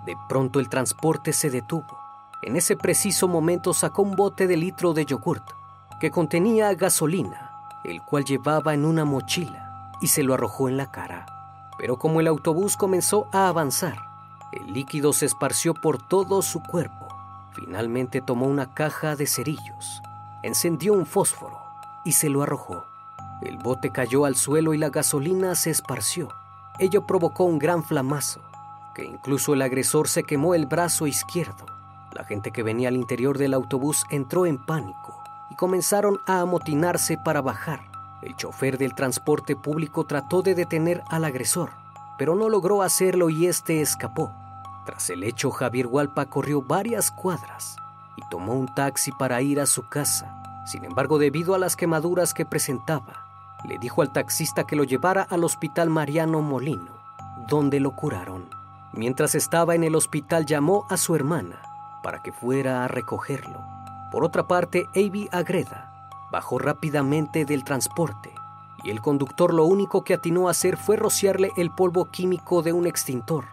De 0.04 0.16
pronto 0.28 0.60
el 0.60 0.68
transporte 0.68 1.32
se 1.32 1.50
detuvo. 1.50 1.98
En 2.42 2.56
ese 2.56 2.76
preciso 2.76 3.28
momento 3.28 3.72
sacó 3.72 4.02
un 4.02 4.16
bote 4.16 4.46
de 4.46 4.56
litro 4.56 4.94
de 4.94 5.06
yogurt 5.06 5.44
que 6.00 6.10
contenía 6.10 6.74
gasolina, 6.74 7.52
el 7.84 8.02
cual 8.02 8.24
llevaba 8.24 8.74
en 8.74 8.84
una 8.84 9.04
mochila 9.04 9.92
y 10.00 10.08
se 10.08 10.24
lo 10.24 10.34
arrojó 10.34 10.68
en 10.68 10.76
la 10.76 10.90
cara. 10.90 11.26
Pero 11.78 11.98
como 11.98 12.20
el 12.20 12.26
autobús 12.26 12.76
comenzó 12.76 13.28
a 13.32 13.48
avanzar, 13.48 13.96
el 14.52 14.72
líquido 14.72 15.12
se 15.12 15.26
esparció 15.26 15.74
por 15.74 16.06
todo 16.08 16.42
su 16.42 16.60
cuerpo. 16.62 17.08
Finalmente 17.52 18.20
tomó 18.20 18.46
una 18.46 18.74
caja 18.74 19.14
de 19.14 19.26
cerillos, 19.26 20.02
encendió 20.42 20.92
un 20.92 21.06
fósforo 21.06 21.58
y 22.04 22.12
se 22.12 22.28
lo 22.28 22.42
arrojó. 22.42 22.86
El 23.40 23.58
bote 23.58 23.90
cayó 23.90 24.24
al 24.24 24.36
suelo 24.36 24.74
y 24.74 24.78
la 24.78 24.90
gasolina 24.90 25.54
se 25.54 25.70
esparció. 25.70 26.28
Ello 26.78 27.06
provocó 27.06 27.44
un 27.44 27.58
gran 27.58 27.82
flamazo, 27.82 28.40
que 28.94 29.04
incluso 29.04 29.54
el 29.54 29.62
agresor 29.62 30.08
se 30.08 30.24
quemó 30.24 30.54
el 30.54 30.66
brazo 30.66 31.06
izquierdo. 31.06 31.66
La 32.12 32.24
gente 32.24 32.50
que 32.50 32.62
venía 32.62 32.88
al 32.88 32.96
interior 32.96 33.38
del 33.38 33.54
autobús 33.54 34.04
entró 34.10 34.46
en 34.46 34.58
pánico 34.58 35.22
y 35.50 35.54
comenzaron 35.56 36.20
a 36.26 36.40
amotinarse 36.40 37.16
para 37.16 37.40
bajar. 37.40 37.80
El 38.22 38.36
chofer 38.36 38.78
del 38.78 38.94
transporte 38.94 39.56
público 39.56 40.04
trató 40.04 40.42
de 40.42 40.54
detener 40.54 41.02
al 41.10 41.24
agresor, 41.24 41.70
pero 42.18 42.34
no 42.34 42.48
logró 42.48 42.82
hacerlo 42.82 43.30
y 43.30 43.46
este 43.46 43.80
escapó. 43.80 44.32
Tras 44.84 45.10
el 45.10 45.24
hecho, 45.24 45.50
Javier 45.50 45.86
Hualpa 45.86 46.26
corrió 46.26 46.62
varias 46.62 47.10
cuadras 47.10 47.76
y 48.16 48.22
tomó 48.30 48.54
un 48.54 48.72
taxi 48.74 49.12
para 49.12 49.40
ir 49.42 49.60
a 49.60 49.66
su 49.66 49.88
casa. 49.88 50.62
Sin 50.66 50.84
embargo, 50.84 51.18
debido 51.18 51.54
a 51.54 51.58
las 51.58 51.76
quemaduras 51.76 52.34
que 52.34 52.44
presentaba, 52.44 53.26
le 53.64 53.78
dijo 53.78 54.02
al 54.02 54.12
taxista 54.12 54.64
que 54.64 54.76
lo 54.76 54.84
llevara 54.84 55.22
al 55.22 55.44
hospital 55.44 55.90
Mariano 55.90 56.42
Molino, 56.42 56.92
donde 57.48 57.80
lo 57.80 57.92
curaron. 57.92 58.61
Mientras 58.94 59.34
estaba 59.34 59.74
en 59.74 59.84
el 59.84 59.94
hospital 59.94 60.44
llamó 60.44 60.86
a 60.90 60.96
su 60.96 61.14
hermana 61.14 61.62
para 62.02 62.22
que 62.22 62.32
fuera 62.32 62.84
a 62.84 62.88
recogerlo. 62.88 63.60
Por 64.10 64.24
otra 64.24 64.46
parte, 64.46 64.86
Avi 64.94 65.28
Agreda 65.32 66.28
bajó 66.30 66.58
rápidamente 66.58 67.44
del 67.44 67.64
transporte 67.64 68.34
y 68.84 68.90
el 68.90 69.00
conductor 69.00 69.54
lo 69.54 69.64
único 69.64 70.04
que 70.04 70.14
atinó 70.14 70.48
a 70.48 70.50
hacer 70.50 70.76
fue 70.76 70.96
rociarle 70.96 71.52
el 71.56 71.70
polvo 71.70 72.06
químico 72.10 72.62
de 72.62 72.72
un 72.72 72.86
extintor 72.86 73.44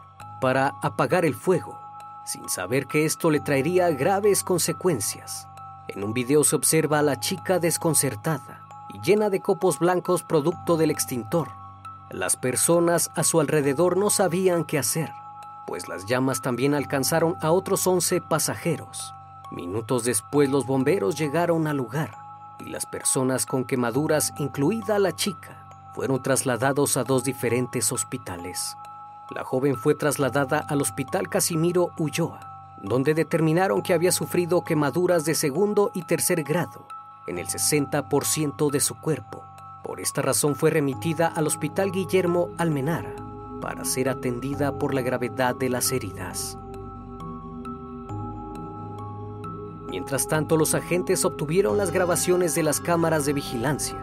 para 0.42 0.74
apagar 0.82 1.24
el 1.24 1.36
fuego, 1.36 1.80
sin 2.26 2.50
saber 2.50 2.88
que 2.88 3.06
esto 3.06 3.30
le 3.30 3.40
traería 3.40 3.90
graves 3.92 4.44
consecuencias. 4.44 5.48
En 5.88 6.04
un 6.04 6.14
video 6.14 6.44
se 6.44 6.56
observa 6.56 7.00
a 7.00 7.04
la 7.04 7.20
chica 7.20 7.60
desconcertada 7.60 8.62
y 8.94 9.00
llena 9.02 9.30
de 9.30 9.40
copos 9.40 9.80
blancos 9.80 10.24
producto 10.24 10.78
del 10.78 10.92
extintor. 10.92 11.50
Las 12.10 12.38
personas 12.38 13.12
a 13.16 13.24
su 13.24 13.40
alrededor 13.40 13.98
no 13.98 14.10
sabían 14.10 14.66
qué 14.66 14.80
hacer, 14.80 15.12
pues 15.70 15.88
las 15.88 16.08
llamas 16.08 16.42
también 16.42 16.74
alcanzaron 16.74 17.36
a 17.42 17.52
otros 17.52 17.86
11 17.86 18.22
pasajeros. 18.22 19.14
Minutos 19.52 20.04
después 20.04 20.50
los 20.50 20.66
bomberos 20.66 21.16
llegaron 21.16 21.68
al 21.68 21.78
lugar 21.78 22.10
y 22.60 22.72
las 22.72 22.88
personas 22.88 23.46
con 23.46 23.66
quemaduras, 23.66 24.34
incluida 24.40 24.98
la 24.98 25.16
chica, 25.16 25.68
fueron 25.94 26.24
trasladados 26.24 26.98
a 26.98 27.04
dos 27.04 27.24
diferentes 27.24 27.92
hospitales. 27.92 28.76
La 29.30 29.44
joven 29.44 29.76
fue 29.78 29.94
trasladada 29.94 30.58
al 30.58 30.82
Hospital 30.82 31.30
Casimiro 31.30 31.92
Ulloa, 32.00 32.40
donde 32.82 33.14
determinaron 33.14 33.84
que 33.84 33.94
había 33.94 34.12
sufrido 34.12 34.64
quemaduras 34.64 35.24
de 35.24 35.36
segundo 35.36 35.92
y 35.94 36.02
tercer 36.02 36.42
grado 36.42 36.88
en 37.28 37.38
el 37.38 37.46
60% 37.46 38.72
de 38.72 38.80
su 38.80 38.96
cuerpo. 38.96 39.44
Por 39.84 40.00
esta 40.00 40.24
razón 40.24 40.56
fue 40.56 40.72
remitida 40.72 41.28
al 41.28 41.46
Hospital 41.46 41.92
Guillermo 41.92 42.50
Almenara 42.58 43.29
para 43.62 43.86
ser 43.86 44.10
atendida 44.10 44.78
por 44.78 44.94
la 44.94 45.02
gravedad 45.02 45.56
de 45.56 45.70
las 45.70 45.92
heridas. 45.92 46.58
Mientras 49.90 50.28
tanto, 50.28 50.56
los 50.56 50.76
agentes 50.76 51.26
obtuvieron 51.26 51.78
las 51.78 51.92
grabaciones 51.92 52.54
de 52.54 52.64
las 52.64 52.80
cámaras 52.80 53.26
de 53.26 53.34
vigilancia, 53.34 53.98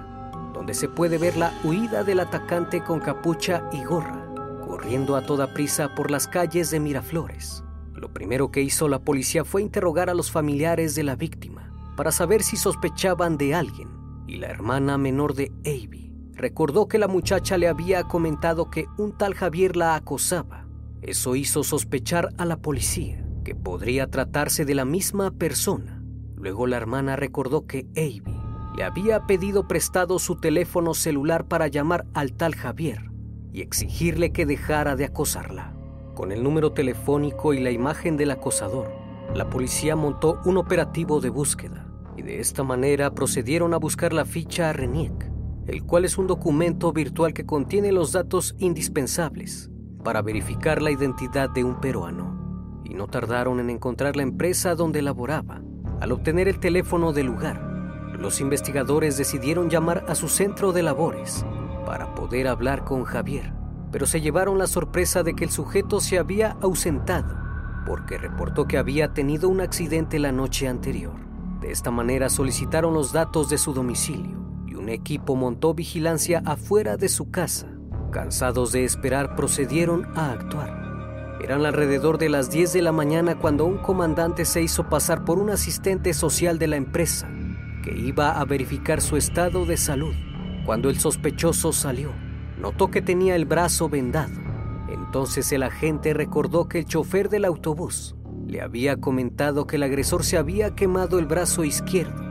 donde 0.52 0.75
se 0.75 0.88
puede 0.88 1.16
ver 1.16 1.36
la 1.36 1.52
huida 1.62 2.02
del 2.02 2.20
atacante 2.20 2.82
con 2.82 2.98
capucha 2.98 3.68
y 3.72 3.84
gorra, 3.84 4.26
corriendo 4.66 5.14
a 5.14 5.25
toda 5.25 5.54
prisa 5.54 5.94
por 5.94 6.10
las 6.10 6.26
calles 6.26 6.70
de 6.70 6.80
Miraflores. 6.80 7.62
Lo 7.94 8.12
primero 8.12 8.50
que 8.50 8.62
hizo 8.62 8.88
la 8.88 8.98
policía 8.98 9.44
fue 9.44 9.62
interrogar 9.62 10.10
a 10.10 10.14
los 10.14 10.30
familiares 10.30 10.94
de 10.96 11.04
la 11.04 11.14
víctima 11.14 11.72
para 11.96 12.10
saber 12.10 12.42
si 12.42 12.56
sospechaban 12.56 13.38
de 13.38 13.54
alguien, 13.54 13.88
y 14.26 14.36
la 14.36 14.48
hermana 14.48 14.98
menor 14.98 15.34
de 15.34 15.52
Avi 15.64 16.15
recordó 16.37 16.87
que 16.87 16.99
la 16.99 17.09
muchacha 17.09 17.59
le 17.59 17.66
había 17.66 18.05
comentado 18.05 18.71
que 18.71 18.87
un 18.99 19.16
tal 19.16 19.35
Javier 19.35 19.76
la 19.76 19.97
acosaba. 19.97 20.66
Eso 21.02 21.35
hizo 21.35 21.64
sospechar 21.64 22.28
a 22.37 22.45
la 22.45 22.59
policía 22.59 23.25
que 23.45 23.55
podría 23.55 24.09
tratarse 24.09 24.64
de 24.64 24.75
la 24.75 24.85
misma 24.85 25.31
persona. 25.31 26.02
Luego 26.37 26.66
la 26.66 26.76
hermana 26.76 27.16
recordó 27.16 27.66
que 27.66 27.87
Avi 27.97 28.23
le 28.76 28.85
había 28.85 29.26
pedido 29.26 29.66
prestado 29.66 30.19
su 30.19 30.37
teléfono 30.37 30.95
celular 30.95 31.47
para 31.47 31.69
llamar 31.69 32.07
al 32.12 32.33
tal 32.33 32.55
Javier 32.55 33.11
y 33.52 33.62
exigirle 33.62 34.33
que 34.33 34.45
dejara 34.45 34.97
de 34.97 35.07
acosarla. 35.07 35.75
Con 36.14 36.33
el 36.33 36.43
número 36.43 36.73
telefónico 36.73 37.55
y 37.55 37.61
la 37.61 37.71
imagen 37.71 38.16
del 38.16 38.33
acosador, 38.33 38.90
la 39.35 39.49
policía 39.49 39.97
montó 39.97 40.40
un 40.45 40.59
operativo 40.59 41.21
de 41.21 41.31
búsqueda 41.31 41.87
y 42.16 42.23
de 42.23 42.40
esta 42.40 42.64
manera 42.64 43.14
procedieron 43.14 43.73
a 43.75 43.78
buscar 43.78 44.12
la 44.12 44.25
ficha 44.25 44.73
RENIEC, 44.73 45.36
el 45.66 45.82
cual 45.85 46.04
es 46.04 46.16
un 46.16 46.26
documento 46.26 46.92
virtual 46.92 47.32
que 47.32 47.44
contiene 47.44 47.90
los 47.92 48.12
datos 48.12 48.54
indispensables 48.58 49.70
para 50.04 50.23
verificar 50.23 50.80
la 50.80 50.92
identidad 50.92 51.50
de 51.50 51.64
un 51.64 51.80
peruano 51.80 52.80
y 52.85 52.94
no 52.94 53.08
tardaron 53.08 53.58
en 53.58 53.70
encontrar 53.70 54.14
la 54.14 54.23
empresa 54.23 54.76
donde 54.76 55.02
laboraba. 55.02 55.61
Al 56.00 56.12
obtener 56.12 56.46
el 56.46 56.61
teléfono 56.61 57.12
del 57.12 57.26
lugar, 57.26 57.61
los 58.16 58.40
investigadores 58.40 59.16
decidieron 59.16 59.68
llamar 59.68 60.04
a 60.08 60.14
su 60.14 60.28
centro 60.28 60.73
de 60.73 60.85
labores 60.85 61.44
para 61.85 62.14
poder 62.14 62.46
hablar 62.46 62.85
con 62.85 63.04
Javier, 63.04 63.52
pero 63.90 64.06
se 64.06 64.20
llevaron 64.20 64.58
la 64.58 64.68
sorpresa 64.68 65.25
de 65.25 65.35
que 65.35 65.44
el 65.44 65.50
sujeto 65.50 66.00
se 66.00 66.18
había 66.18 66.56
ausentado 66.61 67.44
porque 67.87 68.18
reportó 68.18 68.66
que 68.66 68.78
había 68.78 69.14
tenido 69.14 69.49
un 69.49 69.61
accidente 69.61 70.18
la 70.18 70.32
noche 70.32 70.66
anterior. 70.66 71.14
De 71.61 71.70
esta 71.70 71.90
manera 71.90 72.28
solicitaron 72.28 72.94
los 72.94 73.12
datos 73.12 73.49
de 73.49 73.58
su 73.58 73.73
domicilio 73.73 74.46
un 74.87 74.90
equipo 74.90 75.35
montó 75.35 75.75
vigilancia 75.75 76.45
afuera 76.47 76.97
de 76.97 77.09
su 77.09 77.28
casa. 77.33 77.66
Cansados 78.12 78.71
de 78.71 78.85
esperar, 78.85 79.35
procedieron 79.35 80.07
a 80.14 80.31
actuar. 80.31 81.40
Eran 81.43 81.66
alrededor 81.66 82.19
de 82.19 82.28
las 82.28 82.52
10 82.52 82.73
de 82.73 82.83
la 82.83 82.93
mañana 82.93 83.37
cuando 83.37 83.64
un 83.64 83.78
comandante 83.78 84.45
se 84.45 84.62
hizo 84.62 84.88
pasar 84.88 85.25
por 85.25 85.40
un 85.40 85.50
asistente 85.50 86.14
social 86.14 86.61
de 86.61 86.69
la 86.69 86.76
empresa 86.76 87.28
que 87.83 87.99
iba 87.99 88.38
a 88.38 88.45
verificar 88.45 89.00
su 89.00 89.16
estado 89.16 89.66
de 89.66 89.76
salud. 89.76 90.14
Cuando 90.64 90.88
el 90.88 91.00
sospechoso 91.00 91.73
salió, 91.73 92.12
notó 92.57 92.88
que 92.88 93.02
tenía 93.02 93.35
el 93.35 93.45
brazo 93.45 93.88
vendado. 93.88 94.40
Entonces 94.88 95.50
el 95.50 95.64
agente 95.64 96.14
recordó 96.14 96.69
que 96.69 96.78
el 96.78 96.85
chofer 96.85 97.28
del 97.28 97.45
autobús 97.45 98.14
le 98.47 98.61
había 98.61 98.99
comentado 98.99 99.66
que 99.66 99.75
el 99.75 99.83
agresor 99.83 100.23
se 100.23 100.37
había 100.37 100.76
quemado 100.76 101.19
el 101.19 101.26
brazo 101.26 101.64
izquierdo. 101.64 102.23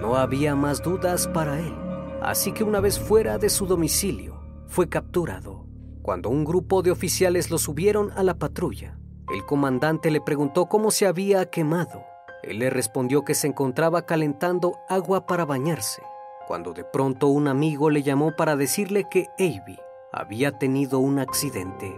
No 0.00 0.14
había 0.14 0.54
más 0.54 0.80
dudas 0.80 1.26
para 1.26 1.58
él. 1.58 1.83
Así 2.24 2.52
que 2.52 2.64
una 2.64 2.80
vez 2.80 2.98
fuera 2.98 3.36
de 3.36 3.50
su 3.50 3.66
domicilio, 3.66 4.40
fue 4.66 4.88
capturado. 4.88 5.66
Cuando 6.00 6.30
un 6.30 6.46
grupo 6.46 6.80
de 6.80 6.90
oficiales 6.90 7.50
lo 7.50 7.58
subieron 7.58 8.12
a 8.16 8.22
la 8.22 8.38
patrulla, 8.38 8.98
el 9.30 9.44
comandante 9.44 10.10
le 10.10 10.22
preguntó 10.22 10.66
cómo 10.66 10.90
se 10.90 11.06
había 11.06 11.50
quemado. 11.50 12.02
Él 12.42 12.60
le 12.60 12.70
respondió 12.70 13.24
que 13.24 13.34
se 13.34 13.46
encontraba 13.46 14.06
calentando 14.06 14.78
agua 14.88 15.26
para 15.26 15.44
bañarse, 15.44 16.02
cuando 16.46 16.72
de 16.72 16.84
pronto 16.84 17.28
un 17.28 17.46
amigo 17.46 17.90
le 17.90 18.02
llamó 18.02 18.34
para 18.34 18.56
decirle 18.56 19.04
que 19.10 19.28
Avi 19.38 19.78
había 20.10 20.58
tenido 20.58 21.00
un 21.00 21.18
accidente. 21.18 21.94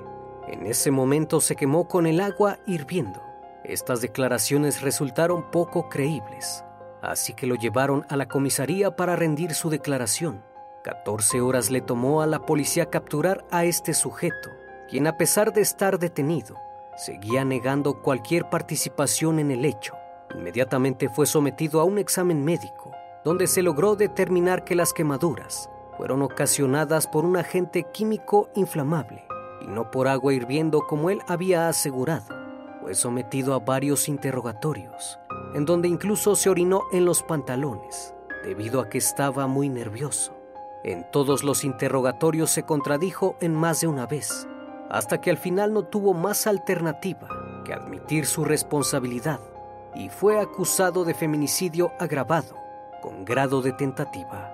En 0.48 0.66
ese 0.66 0.90
momento 0.90 1.40
se 1.40 1.54
quemó 1.54 1.86
con 1.86 2.04
el 2.04 2.20
agua 2.20 2.58
hirviendo. 2.66 3.22
Estas 3.62 4.00
declaraciones 4.00 4.82
resultaron 4.82 5.50
poco 5.52 5.88
creíbles, 5.88 6.64
así 7.02 7.34
que 7.34 7.46
lo 7.46 7.54
llevaron 7.54 8.04
a 8.08 8.16
la 8.16 8.28
comisaría 8.28 8.96
para 8.96 9.16
rendir 9.16 9.54
su 9.54 9.70
declaración. 9.70 10.42
14 10.84 11.40
horas 11.40 11.70
le 11.70 11.80
tomó 11.80 12.22
a 12.22 12.26
la 12.26 12.46
policía 12.46 12.86
capturar 12.86 13.44
a 13.50 13.64
este 13.64 13.94
sujeto, 13.94 14.50
quien 14.88 15.06
a 15.06 15.16
pesar 15.16 15.52
de 15.52 15.60
estar 15.60 15.98
detenido, 15.98 16.56
seguía 16.96 17.44
negando 17.44 18.00
cualquier 18.02 18.48
participación 18.48 19.38
en 19.38 19.50
el 19.50 19.64
hecho. 19.64 19.94
Inmediatamente 20.34 21.08
fue 21.08 21.26
sometido 21.26 21.80
a 21.80 21.84
un 21.84 21.98
examen 21.98 22.44
médico, 22.44 22.92
donde 23.24 23.46
se 23.46 23.62
logró 23.62 23.96
determinar 23.96 24.64
que 24.64 24.76
las 24.76 24.92
quemaduras 24.92 25.68
fueron 25.96 26.22
ocasionadas 26.22 27.06
por 27.06 27.24
un 27.24 27.36
agente 27.36 27.84
químico 27.92 28.50
inflamable 28.54 29.24
y 29.62 29.66
no 29.66 29.90
por 29.90 30.08
agua 30.08 30.34
hirviendo 30.34 30.86
como 30.86 31.10
él 31.10 31.20
había 31.26 31.68
asegurado. 31.68 32.34
Fue 32.82 32.94
sometido 32.94 33.54
a 33.54 33.58
varios 33.58 34.08
interrogatorios, 34.08 35.18
en 35.56 35.64
donde 35.64 35.88
incluso 35.88 36.36
se 36.36 36.50
orinó 36.50 36.82
en 36.92 37.06
los 37.06 37.22
pantalones, 37.22 38.12
debido 38.44 38.78
a 38.78 38.90
que 38.90 38.98
estaba 38.98 39.46
muy 39.46 39.70
nervioso. 39.70 40.36
En 40.84 41.10
todos 41.10 41.42
los 41.44 41.64
interrogatorios 41.64 42.50
se 42.50 42.64
contradijo 42.64 43.36
en 43.40 43.54
más 43.54 43.80
de 43.80 43.86
una 43.86 44.04
vez, 44.04 44.46
hasta 44.90 45.22
que 45.22 45.30
al 45.30 45.38
final 45.38 45.72
no 45.72 45.84
tuvo 45.84 46.12
más 46.12 46.46
alternativa 46.46 47.26
que 47.64 47.72
admitir 47.72 48.26
su 48.26 48.44
responsabilidad 48.44 49.40
y 49.94 50.10
fue 50.10 50.38
acusado 50.38 51.06
de 51.06 51.14
feminicidio 51.14 51.90
agravado 51.98 52.54
con 53.00 53.24
grado 53.24 53.62
de 53.62 53.72
tentativa. 53.72 54.52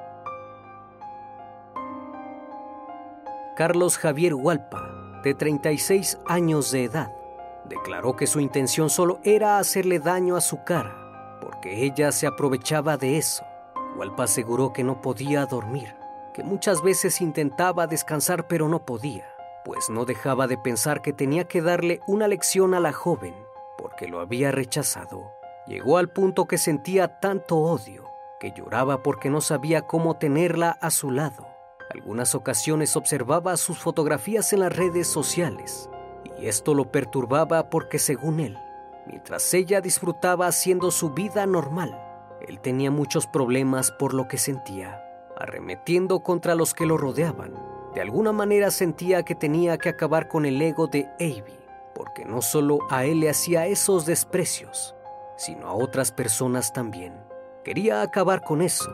Carlos 3.57 3.99
Javier 3.99 4.35
Hualpa, 4.35 5.21
de 5.25 5.35
36 5.35 6.19
años 6.27 6.71
de 6.71 6.85
edad, 6.85 7.13
declaró 7.69 8.17
que 8.17 8.27
su 8.27 8.41
intención 8.41 8.91
solo 8.91 9.21
era 9.25 9.59
hacerle 9.59 9.99
daño 9.99 10.37
a 10.37 10.41
su 10.41 10.65
cara, 10.65 11.39
porque 11.41 11.85
ella 11.85 12.13
se 12.13 12.27
aprovechaba 12.27 12.97
de 12.97 13.19
eso. 13.19 13.45
Hualpa 13.97 14.25
aseguró 14.25 14.73
que 14.73 14.85
no 14.85 15.01
podía 15.01 15.47
dormir, 15.47 15.95
que 16.35 16.43
muchas 16.43 16.83
veces 16.83 17.21
intentaba 17.21 17.87
descansar 17.87 18.47
pero 18.49 18.69
no 18.69 18.85
podía, 18.85 19.27
pues 19.65 19.91
no 19.91 20.05
dejaba 20.05 20.47
de 20.47 20.59
pensar 20.59 21.03
que 21.03 21.13
tenía 21.13 21.45
que 21.45 21.63
darle 21.63 22.01
una 22.07 22.29
lección 22.29 22.75
a 22.75 22.81
la 22.81 22.93
joven 22.93 23.35
porque 23.79 24.09
lo 24.09 24.21
había 24.21 24.51
rechazado. 24.51 25.33
Llegó 25.67 25.99
al 25.99 26.11
punto 26.11 26.47
que 26.47 26.59
sentía 26.59 27.21
tanto 27.21 27.59
odio 27.59 28.09
que 28.41 28.53
lloraba 28.53 29.05
porque 29.05 29.31
no 29.31 29.41
sabía 29.41 29.83
cómo 29.83 30.17
tenerla 30.17 30.71
a 30.81 30.91
su 30.91 31.13
lado. 31.13 31.47
Algunas 31.91 32.35
ocasiones 32.35 32.97
observaba 32.97 33.57
sus 33.57 33.79
fotografías 33.79 34.53
en 34.53 34.61
las 34.61 34.75
redes 34.75 35.07
sociales 35.07 35.89
esto 36.49 36.75
lo 36.75 36.91
perturbaba 36.91 37.71
porque 37.71 37.99
según 37.99 38.41
él, 38.41 38.59
mientras 39.07 39.53
ella 39.55 39.81
disfrutaba 39.81 40.47
haciendo 40.47 40.91
su 40.91 41.11
vida 41.11 41.47
normal, 41.47 41.99
él 42.47 42.61
tenía 42.61 42.91
muchos 42.91 43.27
problemas 43.27 43.91
por 43.93 44.15
lo 44.15 44.29
que 44.29 44.39
sentía, 44.39 45.05
arremetiendo 45.39 46.21
contra 46.21 46.55
los 46.55 46.75
que 46.75 46.87
lo 46.87 46.97
rodeaban. 46.97 47.55
De 47.95 48.01
alguna 48.01 48.33
manera 48.33 48.71
sentía 48.71 49.23
que 49.23 49.35
tenía 49.35 49.79
que 49.79 49.91
acabar 49.91 50.29
con 50.29 50.47
el 50.47 50.61
ego 50.61 50.87
de 50.87 51.09
Avi 51.21 51.63
porque 51.95 52.25
no 52.25 52.43
solo 52.43 52.81
a 52.91 53.05
él 53.05 53.21
le 53.21 53.31
hacía 53.31 53.67
esos 53.67 54.07
desprecios, 54.07 54.95
sino 55.37 55.69
a 55.69 55.75
otras 55.75 56.13
personas 56.13 56.73
también. 56.73 57.15
Quería 57.65 58.03
acabar 58.03 58.43
con 58.43 58.63
eso 58.63 58.91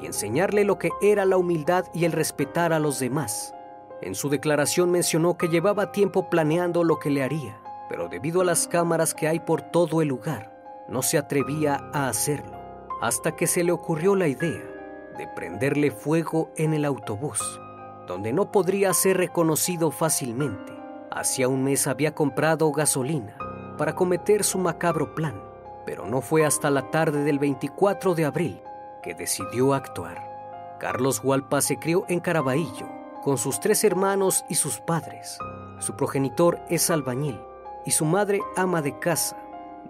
y 0.00 0.06
enseñarle 0.06 0.64
lo 0.64 0.78
que 0.78 0.90
era 1.00 1.24
la 1.24 1.36
humildad 1.36 1.84
y 1.92 2.04
el 2.04 2.12
respetar 2.12 2.72
a 2.72 2.78
los 2.78 2.98
demás. 2.98 3.54
En 4.02 4.14
su 4.14 4.28
declaración 4.28 4.90
mencionó 4.90 5.38
que 5.38 5.48
llevaba 5.48 5.92
tiempo 5.92 6.28
planeando 6.28 6.84
lo 6.84 6.98
que 6.98 7.10
le 7.10 7.22
haría, 7.22 7.60
pero 7.88 8.08
debido 8.08 8.40
a 8.40 8.44
las 8.44 8.66
cámaras 8.66 9.14
que 9.14 9.28
hay 9.28 9.40
por 9.40 9.62
todo 9.62 10.02
el 10.02 10.08
lugar, 10.08 10.52
no 10.88 11.02
se 11.02 11.18
atrevía 11.18 11.80
a 11.92 12.08
hacerlo, 12.08 12.58
hasta 13.00 13.36
que 13.36 13.46
se 13.46 13.64
le 13.64 13.72
ocurrió 13.72 14.16
la 14.16 14.28
idea 14.28 14.62
de 15.16 15.28
prenderle 15.34 15.90
fuego 15.90 16.50
en 16.56 16.74
el 16.74 16.84
autobús, 16.84 17.60
donde 18.06 18.32
no 18.32 18.50
podría 18.50 18.92
ser 18.92 19.16
reconocido 19.16 19.90
fácilmente 19.90 20.72
Hacía 21.14 21.46
un 21.46 21.62
mes 21.62 21.86
había 21.86 22.14
comprado 22.14 22.72
gasolina 22.72 23.36
para 23.76 23.94
cometer 23.94 24.44
su 24.44 24.56
macabro 24.56 25.14
plan, 25.14 25.42
pero 25.84 26.06
no 26.06 26.22
fue 26.22 26.46
hasta 26.46 26.70
la 26.70 26.90
tarde 26.90 27.22
del 27.22 27.38
24 27.38 28.14
de 28.14 28.24
abril 28.24 28.62
que 29.02 29.14
decidió 29.14 29.74
actuar. 29.74 30.78
Carlos 30.80 31.20
Hualpa 31.22 31.60
se 31.60 31.78
crió 31.78 32.06
en 32.08 32.20
Caraballo 32.20 33.01
con 33.22 33.38
sus 33.38 33.60
tres 33.60 33.84
hermanos 33.84 34.44
y 34.48 34.56
sus 34.56 34.80
padres. 34.80 35.38
Su 35.78 35.96
progenitor 35.96 36.60
es 36.68 36.90
albañil 36.90 37.40
y 37.86 37.92
su 37.92 38.04
madre 38.04 38.40
ama 38.56 38.82
de 38.82 38.98
casa. 38.98 39.36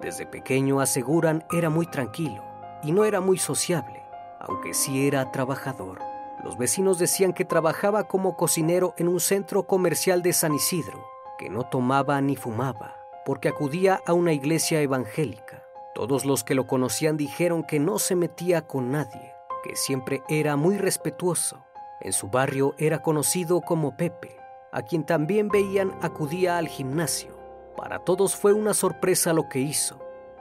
Desde 0.00 0.26
pequeño 0.26 0.80
aseguran 0.80 1.44
era 1.52 1.70
muy 1.70 1.86
tranquilo 1.86 2.42
y 2.82 2.92
no 2.92 3.04
era 3.04 3.20
muy 3.20 3.38
sociable, 3.38 4.02
aunque 4.40 4.74
sí 4.74 5.06
era 5.06 5.30
trabajador. 5.32 6.00
Los 6.44 6.58
vecinos 6.58 6.98
decían 6.98 7.32
que 7.32 7.44
trabajaba 7.44 8.04
como 8.04 8.36
cocinero 8.36 8.94
en 8.96 9.08
un 9.08 9.20
centro 9.20 9.64
comercial 9.64 10.22
de 10.22 10.32
San 10.32 10.54
Isidro 10.54 11.12
que 11.38 11.50
no 11.50 11.64
tomaba 11.64 12.20
ni 12.20 12.36
fumaba, 12.36 12.96
porque 13.24 13.48
acudía 13.48 14.00
a 14.06 14.12
una 14.12 14.32
iglesia 14.32 14.80
evangélica. 14.80 15.64
Todos 15.94 16.24
los 16.24 16.44
que 16.44 16.54
lo 16.54 16.66
conocían 16.66 17.16
dijeron 17.16 17.64
que 17.64 17.80
no 17.80 17.98
se 17.98 18.16
metía 18.16 18.66
con 18.66 18.92
nadie, 18.92 19.34
que 19.64 19.76
siempre 19.76 20.22
era 20.28 20.56
muy 20.56 20.78
respetuoso. 20.78 21.61
En 22.04 22.12
su 22.12 22.28
barrio 22.28 22.74
era 22.78 23.00
conocido 23.00 23.60
como 23.60 23.96
Pepe, 23.96 24.36
a 24.72 24.82
quien 24.82 25.04
también 25.04 25.48
veían 25.48 25.92
acudía 26.02 26.58
al 26.58 26.66
gimnasio. 26.66 27.38
Para 27.76 28.00
todos 28.00 28.34
fue 28.34 28.52
una 28.52 28.74
sorpresa 28.74 29.32
lo 29.32 29.48
que 29.48 29.60
hizo, 29.60 30.00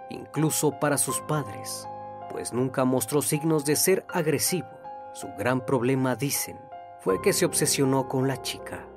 incluso 0.10 0.80
para 0.80 0.98
sus 0.98 1.22
padres, 1.22 1.88
pues 2.32 2.52
nunca 2.52 2.84
mostró 2.84 3.22
signos 3.22 3.64
de 3.64 3.76
ser 3.76 4.06
agresivo. 4.10 4.70
Su 5.14 5.28
gran 5.38 5.64
problema, 5.64 6.16
dicen, 6.16 6.60
fue 7.00 7.22
que 7.22 7.32
se 7.32 7.46
obsesionó 7.46 8.08
con 8.08 8.28
la 8.28 8.42
chica. 8.42 8.88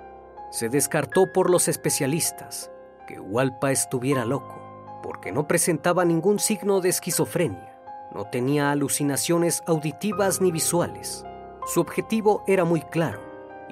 Se 0.51 0.71
descartó 0.71 1.31
por 1.35 1.51
los 1.51 1.69
especialistas 1.69 2.71
que 3.07 3.21
Hualpa 3.21 3.73
estuviera 3.73 4.25
loco, 4.25 4.59
porque 5.03 5.33
no 5.33 5.47
presentaba 5.47 6.07
ningún 6.07 6.39
signo 6.39 6.81
de 6.81 6.89
esquizofrenia, 6.89 7.79
no 8.15 8.25
tenía 8.25 8.71
alucinaciones 8.71 9.63
auditivas 9.67 10.41
ni 10.41 10.51
visuales. 10.51 11.27
Su 11.67 11.81
objetivo 11.81 12.45
era 12.47 12.65
muy 12.65 12.83
claro 12.83 13.21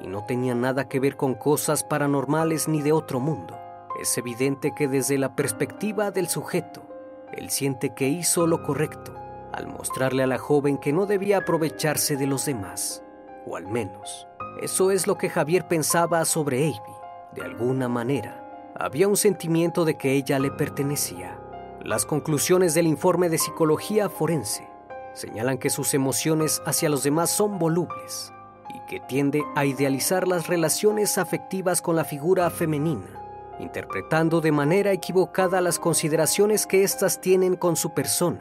y 0.02 0.07
no 0.07 0.24
tenía 0.24 0.55
nada 0.55 0.88
que 0.88 0.98
ver 0.98 1.16
con 1.16 1.35
cosas 1.35 1.85
paranormales 1.85 2.66
ni 2.66 2.81
de 2.81 2.92
otro 2.92 3.20
mundo. 3.20 3.59
Es 4.00 4.16
evidente 4.16 4.74
que 4.74 4.88
desde 4.88 5.18
la 5.18 5.37
perspectiva 5.37 6.11
del 6.11 6.28
sujeto, 6.28 6.83
él 7.33 7.50
siente 7.50 7.94
que 7.94 8.09
hizo 8.09 8.46
lo 8.46 8.62
correcto 8.62 9.14
al 9.52 9.66
mostrarle 9.66 10.22
a 10.22 10.26
la 10.26 10.38
joven 10.38 10.78
que 10.78 10.94
no 10.94 11.05
debía 11.05 11.38
aprovecharse 11.38 12.16
de 12.16 12.26
los 12.26 12.46
demás, 12.46 13.02
o 13.46 13.57
al 13.57 13.66
menos 13.66 14.26
eso 14.62 14.90
es 14.90 15.07
lo 15.07 15.18
que 15.18 15.28
Javier 15.28 15.68
pensaba 15.68 16.24
sobre 16.24 16.64
Avi. 16.66 16.81
De 17.35 17.42
alguna 17.42 17.88
manera, 17.88 18.72
había 18.74 19.09
un 19.09 19.16
sentimiento 19.16 19.85
de 19.85 19.96
que 19.96 20.12
ella 20.12 20.38
le 20.38 20.50
pertenecía. 20.50 21.38
Las 21.83 22.07
conclusiones 22.07 22.72
del 22.72 22.87
informe 22.87 23.28
de 23.28 23.38
psicología 23.38 24.09
forense 24.09 24.71
señalan 25.14 25.59
que 25.59 25.70
sus 25.70 25.94
emociones 25.94 26.62
hacia 26.66 26.88
los 26.88 27.03
demás 27.03 27.31
son 27.31 27.59
volubles 27.59 28.33
y 28.75 28.81
que 28.88 29.01
tiende 29.01 29.44
a 29.55 29.64
idealizar 29.64 30.27
las 30.27 30.46
relaciones 30.46 31.18
afectivas 31.18 31.83
con 31.83 31.96
la 31.96 32.05
figura 32.05 32.48
femenina. 32.51 33.18
interpretando 33.59 34.40
de 34.40 34.51
manera 34.51 34.92
equivocada 34.92 35.61
las 35.61 35.79
consideraciones 35.79 36.66
que 36.66 36.83
éstas 36.83 37.20
tienen 37.20 37.55
con 37.55 37.77
su 37.77 37.90
persona, 37.94 38.38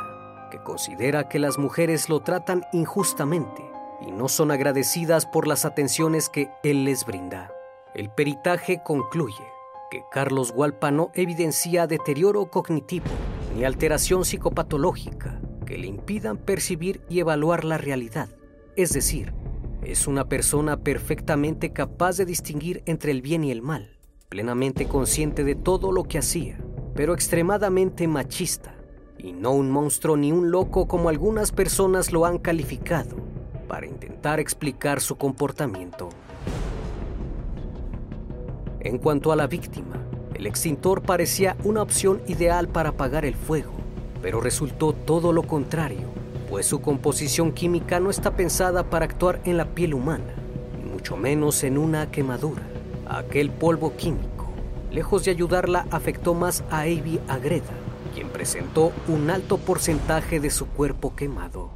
que 0.50 0.64
considera 0.64 1.30
que 1.30 1.38
las 1.38 1.60
mujeres 1.60 2.10
lo 2.10 2.22
tratan 2.22 2.66
injustamente 2.72 3.62
y 4.02 4.12
no 4.12 4.30
son 4.30 4.50
agradecidas 4.50 5.28
por 5.28 5.48
las 5.48 5.64
atenciones 5.66 6.28
que 6.28 6.50
él 6.64 6.86
les 6.86 7.06
brinda. 7.06 7.52
El 7.94 8.10
peritaje 8.10 8.82
concluye 8.84 9.46
que 9.92 10.04
Carlos 10.10 10.54
Hualpa 10.56 10.90
no 10.90 11.12
evidencia 11.14 11.86
deterioro 11.86 12.50
cognitivo 12.50 13.12
ni 13.54 13.64
alteración 13.64 14.26
psicopatológica 14.26 15.40
que 15.72 15.78
le 15.78 15.88
impidan 15.88 16.36
percibir 16.36 17.00
y 17.08 17.22
evaluar 17.22 17.64
la 17.64 17.78
realidad. 17.78 18.28
Es 18.76 18.92
decir, 18.92 19.32
es 19.86 20.06
una 20.06 20.28
persona 20.28 20.76
perfectamente 20.76 21.72
capaz 21.72 22.18
de 22.18 22.26
distinguir 22.26 22.84
entre 22.86 23.12
el 23.12 23.22
bien 23.22 23.46
y 23.46 23.52
el 23.52 23.62
mal, 23.62 23.98
plenamente 24.28 24.90
consciente 24.90 25.46
de 25.46 25.56
todo 25.56 25.94
lo 25.94 26.04
que 26.04 26.18
hacía, 26.18 26.58
pero 26.94 27.14
extremadamente 27.14 28.06
machista, 28.06 28.76
y 29.18 29.32
no 29.32 29.52
un 29.54 29.72
monstruo 29.72 30.18
ni 30.18 30.34
un 30.34 30.52
loco 30.52 30.90
como 30.90 31.08
algunas 31.08 31.54
personas 31.54 32.12
lo 32.12 32.26
han 32.26 32.38
calificado, 32.38 33.16
para 33.70 33.86
intentar 33.86 34.42
explicar 34.42 35.00
su 35.00 35.16
comportamiento. 35.16 36.10
En 38.82 38.98
cuanto 38.98 39.32
a 39.32 39.38
la 39.38 39.48
víctima, 39.48 40.06
el 40.34 40.48
extintor 40.48 41.02
parecía 41.02 41.56
una 41.64 41.82
opción 41.82 42.22
ideal 42.28 42.68
para 42.68 42.90
apagar 42.90 43.24
el 43.24 43.36
fuego, 43.36 43.81
pero 44.22 44.42
resultó 44.42 44.94
todo 44.94 45.34
lo 45.34 45.44
contrario, 45.44 46.08
pues 46.50 46.66
su 46.66 46.82
composición 46.82 47.52
química 47.54 48.00
no 48.00 48.10
está 48.10 48.36
pensada 48.36 48.90
para 48.90 49.06
actuar 49.06 49.42
en 49.46 49.58
la 49.58 49.74
piel 49.74 49.94
humana, 49.94 50.34
y 50.82 50.88
mucho 50.88 51.18
menos 51.18 51.64
en 51.64 51.78
una 51.78 52.12
quemadura. 52.12 52.64
Aquel 53.08 53.50
polvo 53.50 53.96
químico, 53.96 54.52
lejos 54.92 55.26
de 55.26 55.32
ayudarla, 55.32 55.88
afectó 55.92 56.34
más 56.34 56.64
a 56.70 56.82
Avi 56.82 57.20
Agreda, 57.28 57.74
quien 58.14 58.30
presentó 58.30 58.92
un 59.08 59.30
alto 59.30 59.58
porcentaje 59.58 60.40
de 60.40 60.50
su 60.50 60.68
cuerpo 60.68 61.16
quemado. 61.16 61.72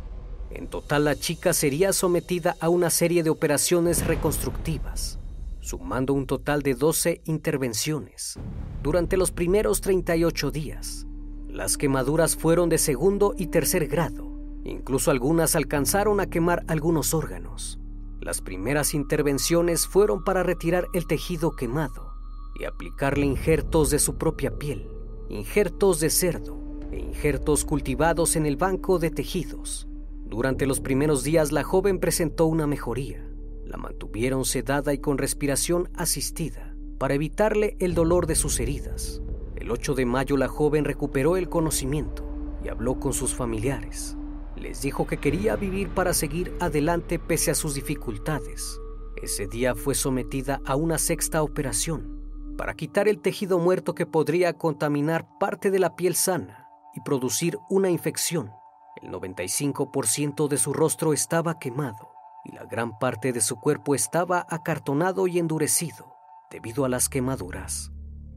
En 0.52 0.68
total, 0.68 1.06
la 1.06 1.16
chica 1.16 1.54
sería 1.54 1.92
sometida 1.92 2.56
a 2.60 2.70
una 2.70 2.90
serie 2.90 3.24
de 3.24 3.30
operaciones 3.30 4.06
reconstructivas, 4.06 5.20
sumando 5.60 6.14
un 6.14 6.28
total 6.28 6.62
de 6.62 6.76
12 6.76 7.22
intervenciones 7.26 8.40
durante 8.84 9.18
los 9.18 9.32
primeros 9.32 9.82
38 9.82 10.52
días. 10.52 11.08
Las 11.56 11.78
quemaduras 11.78 12.36
fueron 12.36 12.68
de 12.68 12.78
segundo 12.78 13.34
y 13.38 13.48
tercer 13.48 13.88
grado, 13.88 14.30
incluso 14.66 15.10
algunas 15.10 15.56
alcanzaron 15.56 16.20
a 16.20 16.26
quemar 16.26 16.66
algunos 16.68 17.14
órganos. 17.14 17.80
Las 18.20 18.42
primeras 18.42 18.94
intervenciones 18.94 19.88
fueron 19.88 20.26
para 20.26 20.44
retirar 20.44 20.88
el 20.94 21.08
tejido 21.08 21.56
quemado 21.56 22.12
y 22.60 22.66
aplicarle 22.66 23.26
injertos 23.26 23.90
de 23.90 24.00
su 24.00 24.18
propia 24.18 24.52
piel, 24.52 24.90
injertos 25.30 26.02
de 26.02 26.10
cerdo 26.10 26.60
e 26.92 27.00
injertos 27.00 27.64
cultivados 27.64 28.36
en 28.36 28.46
el 28.46 28.58
banco 28.58 29.00
de 29.00 29.12
tejidos. 29.12 29.88
Durante 30.26 30.66
los 30.66 30.82
primeros 30.82 31.24
días 31.24 31.54
la 31.54 31.64
joven 31.64 32.00
presentó 32.00 32.48
una 32.48 32.68
mejoría 32.68 33.26
la 33.66 33.78
mantuvieron 33.78 34.46
sedada 34.46 34.94
y 34.94 35.00
con 35.00 35.18
respiración 35.18 35.90
asistida 35.96 36.76
para 37.00 37.16
evitarle 37.16 37.76
el 37.80 37.94
dolor 37.94 38.28
de 38.28 38.36
sus 38.36 38.60
heridas. 38.60 39.22
El 39.56 39.72
8 39.72 39.96
de 39.96 40.06
mayo 40.06 40.36
la 40.36 40.48
joven 40.48 40.84
recuperó 40.84 41.38
el 41.38 41.50
conocimiento 41.50 42.24
y 42.64 42.68
habló 42.68 43.00
con 43.00 43.14
sus 43.14 43.34
familiares. 43.34 44.18
Les 44.56 44.82
dijo 44.82 45.08
que 45.08 45.18
quería 45.18 45.56
vivir 45.56 45.90
para 45.90 46.14
seguir 46.14 46.56
adelante 46.60 47.20
pese 47.20 47.52
a 47.52 47.56
sus 47.56 47.74
dificultades. 47.74 48.80
Ese 49.22 49.48
día 49.48 49.74
fue 49.74 49.96
sometida 49.96 50.62
a 50.66 50.76
una 50.76 50.98
sexta 50.98 51.42
operación 51.42 52.16
para 52.58 52.74
quitar 52.74 53.08
el 53.08 53.22
tejido 53.22 53.60
muerto 53.60 53.96
que 53.96 54.06
podría 54.06 54.54
contaminar 54.54 55.28
parte 55.40 55.72
de 55.72 55.80
la 55.80 55.96
piel 55.96 56.16
sana 56.16 56.68
y 56.94 57.02
producir 57.02 57.58
una 57.70 57.90
infección. 57.90 58.52
El 59.02 59.10
95% 59.12 60.48
de 60.48 60.58
su 60.58 60.74
rostro 60.74 61.14
estaba 61.14 61.60
quemado 61.60 62.12
y 62.46 62.54
la 62.54 62.66
gran 62.66 62.98
parte 62.98 63.34
de 63.34 63.42
su 63.42 63.60
cuerpo 63.60 63.96
estaba 63.96 64.46
acartonado 64.50 65.28
y 65.28 65.40
endurecido 65.40 66.16
debido 66.50 66.86
a 66.86 66.90
las 66.90 67.10
quemaduras. 67.10 67.92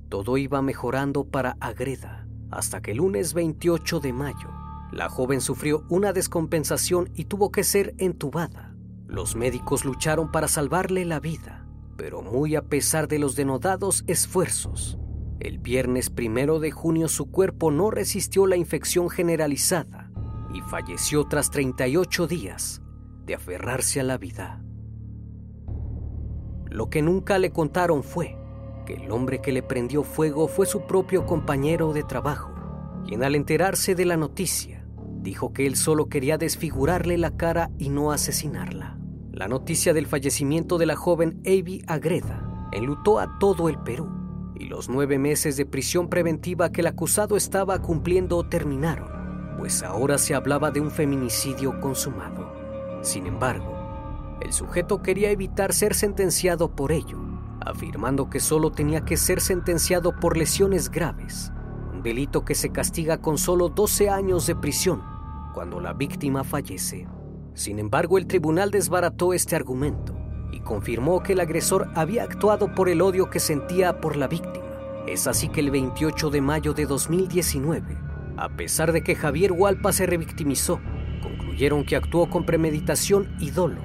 Todo 0.08 0.38
iba 0.38 0.62
mejorando 0.62 1.24
para 1.24 1.56
Agreda 1.60 2.26
hasta 2.50 2.80
que 2.80 2.92
el 2.92 2.98
lunes 2.98 3.34
28 3.34 4.00
de 4.00 4.12
mayo 4.12 4.48
la 4.90 5.10
joven 5.10 5.40
sufrió 5.40 5.84
una 5.90 6.12
descompensación 6.12 7.10
y 7.14 7.24
tuvo 7.26 7.52
que 7.52 7.62
ser 7.62 7.94
entubada. 7.98 8.74
Los 9.06 9.36
médicos 9.36 9.84
lucharon 9.84 10.32
para 10.32 10.48
salvarle 10.48 11.04
la 11.04 11.20
vida, 11.20 11.66
pero 11.96 12.22
muy 12.22 12.56
a 12.56 12.62
pesar 12.62 13.06
de 13.06 13.18
los 13.18 13.36
denodados 13.36 14.04
esfuerzos, 14.06 14.98
el 15.40 15.58
viernes 15.58 16.08
primero 16.08 16.58
de 16.58 16.70
junio 16.70 17.08
su 17.08 17.30
cuerpo 17.30 17.70
no 17.70 17.90
resistió 17.90 18.46
la 18.46 18.56
infección 18.56 19.10
generalizada 19.10 20.10
y 20.54 20.62
falleció 20.62 21.24
tras 21.26 21.50
38 21.50 22.26
días 22.26 22.80
de 23.26 23.34
aferrarse 23.34 24.00
a 24.00 24.04
la 24.04 24.16
vida. 24.16 24.62
Lo 26.70 26.88
que 26.88 27.02
nunca 27.02 27.38
le 27.38 27.50
contaron 27.50 28.02
fue 28.02 28.37
que 28.88 28.94
el 28.94 29.10
hombre 29.10 29.42
que 29.42 29.52
le 29.52 29.62
prendió 29.62 30.02
fuego 30.02 30.48
fue 30.48 30.64
su 30.64 30.86
propio 30.86 31.26
compañero 31.26 31.92
de 31.92 32.04
trabajo, 32.04 32.54
quien 33.06 33.22
al 33.22 33.34
enterarse 33.34 33.94
de 33.94 34.06
la 34.06 34.16
noticia 34.16 34.82
dijo 35.20 35.52
que 35.52 35.66
él 35.66 35.76
solo 35.76 36.08
quería 36.08 36.38
desfigurarle 36.38 37.18
la 37.18 37.36
cara 37.36 37.70
y 37.76 37.90
no 37.90 38.12
asesinarla. 38.12 38.98
La 39.30 39.46
noticia 39.46 39.92
del 39.92 40.06
fallecimiento 40.06 40.78
de 40.78 40.86
la 40.86 40.96
joven 40.96 41.42
Avi 41.44 41.82
Agreda 41.86 42.68
enlutó 42.72 43.20
a 43.20 43.38
todo 43.38 43.68
el 43.68 43.78
Perú 43.78 44.08
y 44.54 44.64
los 44.64 44.88
nueve 44.88 45.18
meses 45.18 45.58
de 45.58 45.66
prisión 45.66 46.08
preventiva 46.08 46.72
que 46.72 46.80
el 46.80 46.86
acusado 46.86 47.36
estaba 47.36 47.82
cumpliendo 47.82 48.48
terminaron, 48.48 49.54
pues 49.58 49.82
ahora 49.82 50.16
se 50.16 50.34
hablaba 50.34 50.70
de 50.70 50.80
un 50.80 50.90
feminicidio 50.90 51.78
consumado. 51.78 52.54
Sin 53.02 53.26
embargo, 53.26 54.38
el 54.40 54.54
sujeto 54.54 55.02
quería 55.02 55.30
evitar 55.30 55.74
ser 55.74 55.94
sentenciado 55.94 56.74
por 56.74 56.90
ello, 56.90 57.27
afirmando 57.60 58.30
que 58.30 58.40
solo 58.40 58.70
tenía 58.70 59.04
que 59.04 59.16
ser 59.16 59.40
sentenciado 59.40 60.18
por 60.18 60.36
lesiones 60.36 60.90
graves, 60.90 61.52
un 61.92 62.02
delito 62.02 62.44
que 62.44 62.54
se 62.54 62.70
castiga 62.70 63.18
con 63.18 63.38
solo 63.38 63.68
12 63.68 64.10
años 64.10 64.46
de 64.46 64.54
prisión 64.56 65.02
cuando 65.54 65.80
la 65.80 65.92
víctima 65.92 66.44
fallece. 66.44 67.08
Sin 67.54 67.78
embargo, 67.78 68.18
el 68.18 68.26
tribunal 68.26 68.70
desbarató 68.70 69.32
este 69.32 69.56
argumento 69.56 70.14
y 70.52 70.60
confirmó 70.60 71.22
que 71.22 71.32
el 71.32 71.40
agresor 71.40 71.90
había 71.94 72.22
actuado 72.22 72.72
por 72.74 72.88
el 72.88 73.02
odio 73.02 73.28
que 73.28 73.40
sentía 73.40 74.00
por 74.00 74.16
la 74.16 74.28
víctima. 74.28 74.64
Es 75.06 75.26
así 75.26 75.48
que 75.48 75.60
el 75.60 75.70
28 75.70 76.30
de 76.30 76.40
mayo 76.40 76.74
de 76.74 76.86
2019, 76.86 77.98
a 78.36 78.48
pesar 78.50 78.92
de 78.92 79.02
que 79.02 79.16
Javier 79.16 79.52
Hualpa 79.52 79.92
se 79.92 80.06
revictimizó, 80.06 80.80
concluyeron 81.22 81.84
que 81.84 81.96
actuó 81.96 82.30
con 82.30 82.46
premeditación 82.46 83.34
y 83.40 83.50
dolo 83.50 83.80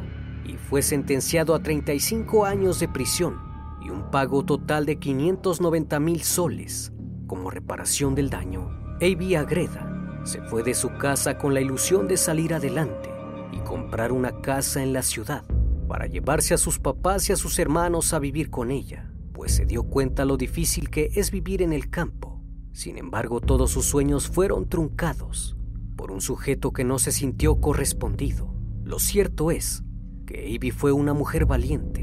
y 0.46 0.58
fue 0.58 0.82
sentenciado 0.82 1.56
a 1.56 1.64
35 1.64 2.46
años 2.46 2.80
de 2.80 2.88
prisión 2.88 3.43
y 3.84 3.90
un 3.90 4.10
pago 4.12 4.44
total 4.44 4.86
de 4.86 4.98
590 4.98 6.00
mil 6.00 6.22
soles 6.24 6.92
como 7.28 7.50
reparación 7.50 8.16
del 8.16 8.30
daño. 8.30 8.70
A.B. 9.02 9.38
Agreda 9.38 10.22
se 10.24 10.42
fue 10.42 10.64
de 10.64 10.74
su 10.74 10.90
casa 10.98 11.38
con 11.38 11.54
la 11.54 11.62
ilusión 11.62 12.08
de 12.08 12.18
salir 12.18 12.54
adelante 12.54 13.10
y 13.52 13.58
comprar 13.60 14.12
una 14.12 14.42
casa 14.42 14.82
en 14.82 14.94
la 14.94 15.02
ciudad 15.02 15.44
para 15.88 16.08
llevarse 16.08 16.54
a 16.54 16.58
sus 16.58 16.80
papás 16.80 17.30
y 17.30 17.34
a 17.34 17.36
sus 17.36 17.60
hermanos 17.60 18.14
a 18.14 18.20
vivir 18.20 18.50
con 18.50 18.72
ella, 18.72 19.12
pues 19.34 19.54
se 19.54 19.66
dio 19.66 19.84
cuenta 19.84 20.26
lo 20.26 20.38
difícil 20.38 20.90
que 20.90 21.12
es 21.16 21.30
vivir 21.30 21.62
en 21.62 21.74
el 21.74 21.90
campo. 21.90 22.42
Sin 22.72 22.98
embargo, 22.98 23.42
todos 23.42 23.72
sus 23.72 23.86
sueños 23.86 24.28
fueron 24.28 24.68
truncados 24.70 25.58
por 25.96 26.12
un 26.12 26.22
sujeto 26.22 26.72
que 26.72 26.84
no 26.84 27.00
se 27.00 27.12
sintió 27.12 27.60
correspondido. 27.60 28.54
Lo 28.84 28.98
cierto 28.98 29.52
es 29.52 29.84
que 30.26 30.50
Ivy 30.50 30.72
fue 30.72 30.92
una 30.92 31.14
mujer 31.14 31.46
valiente 31.46 32.03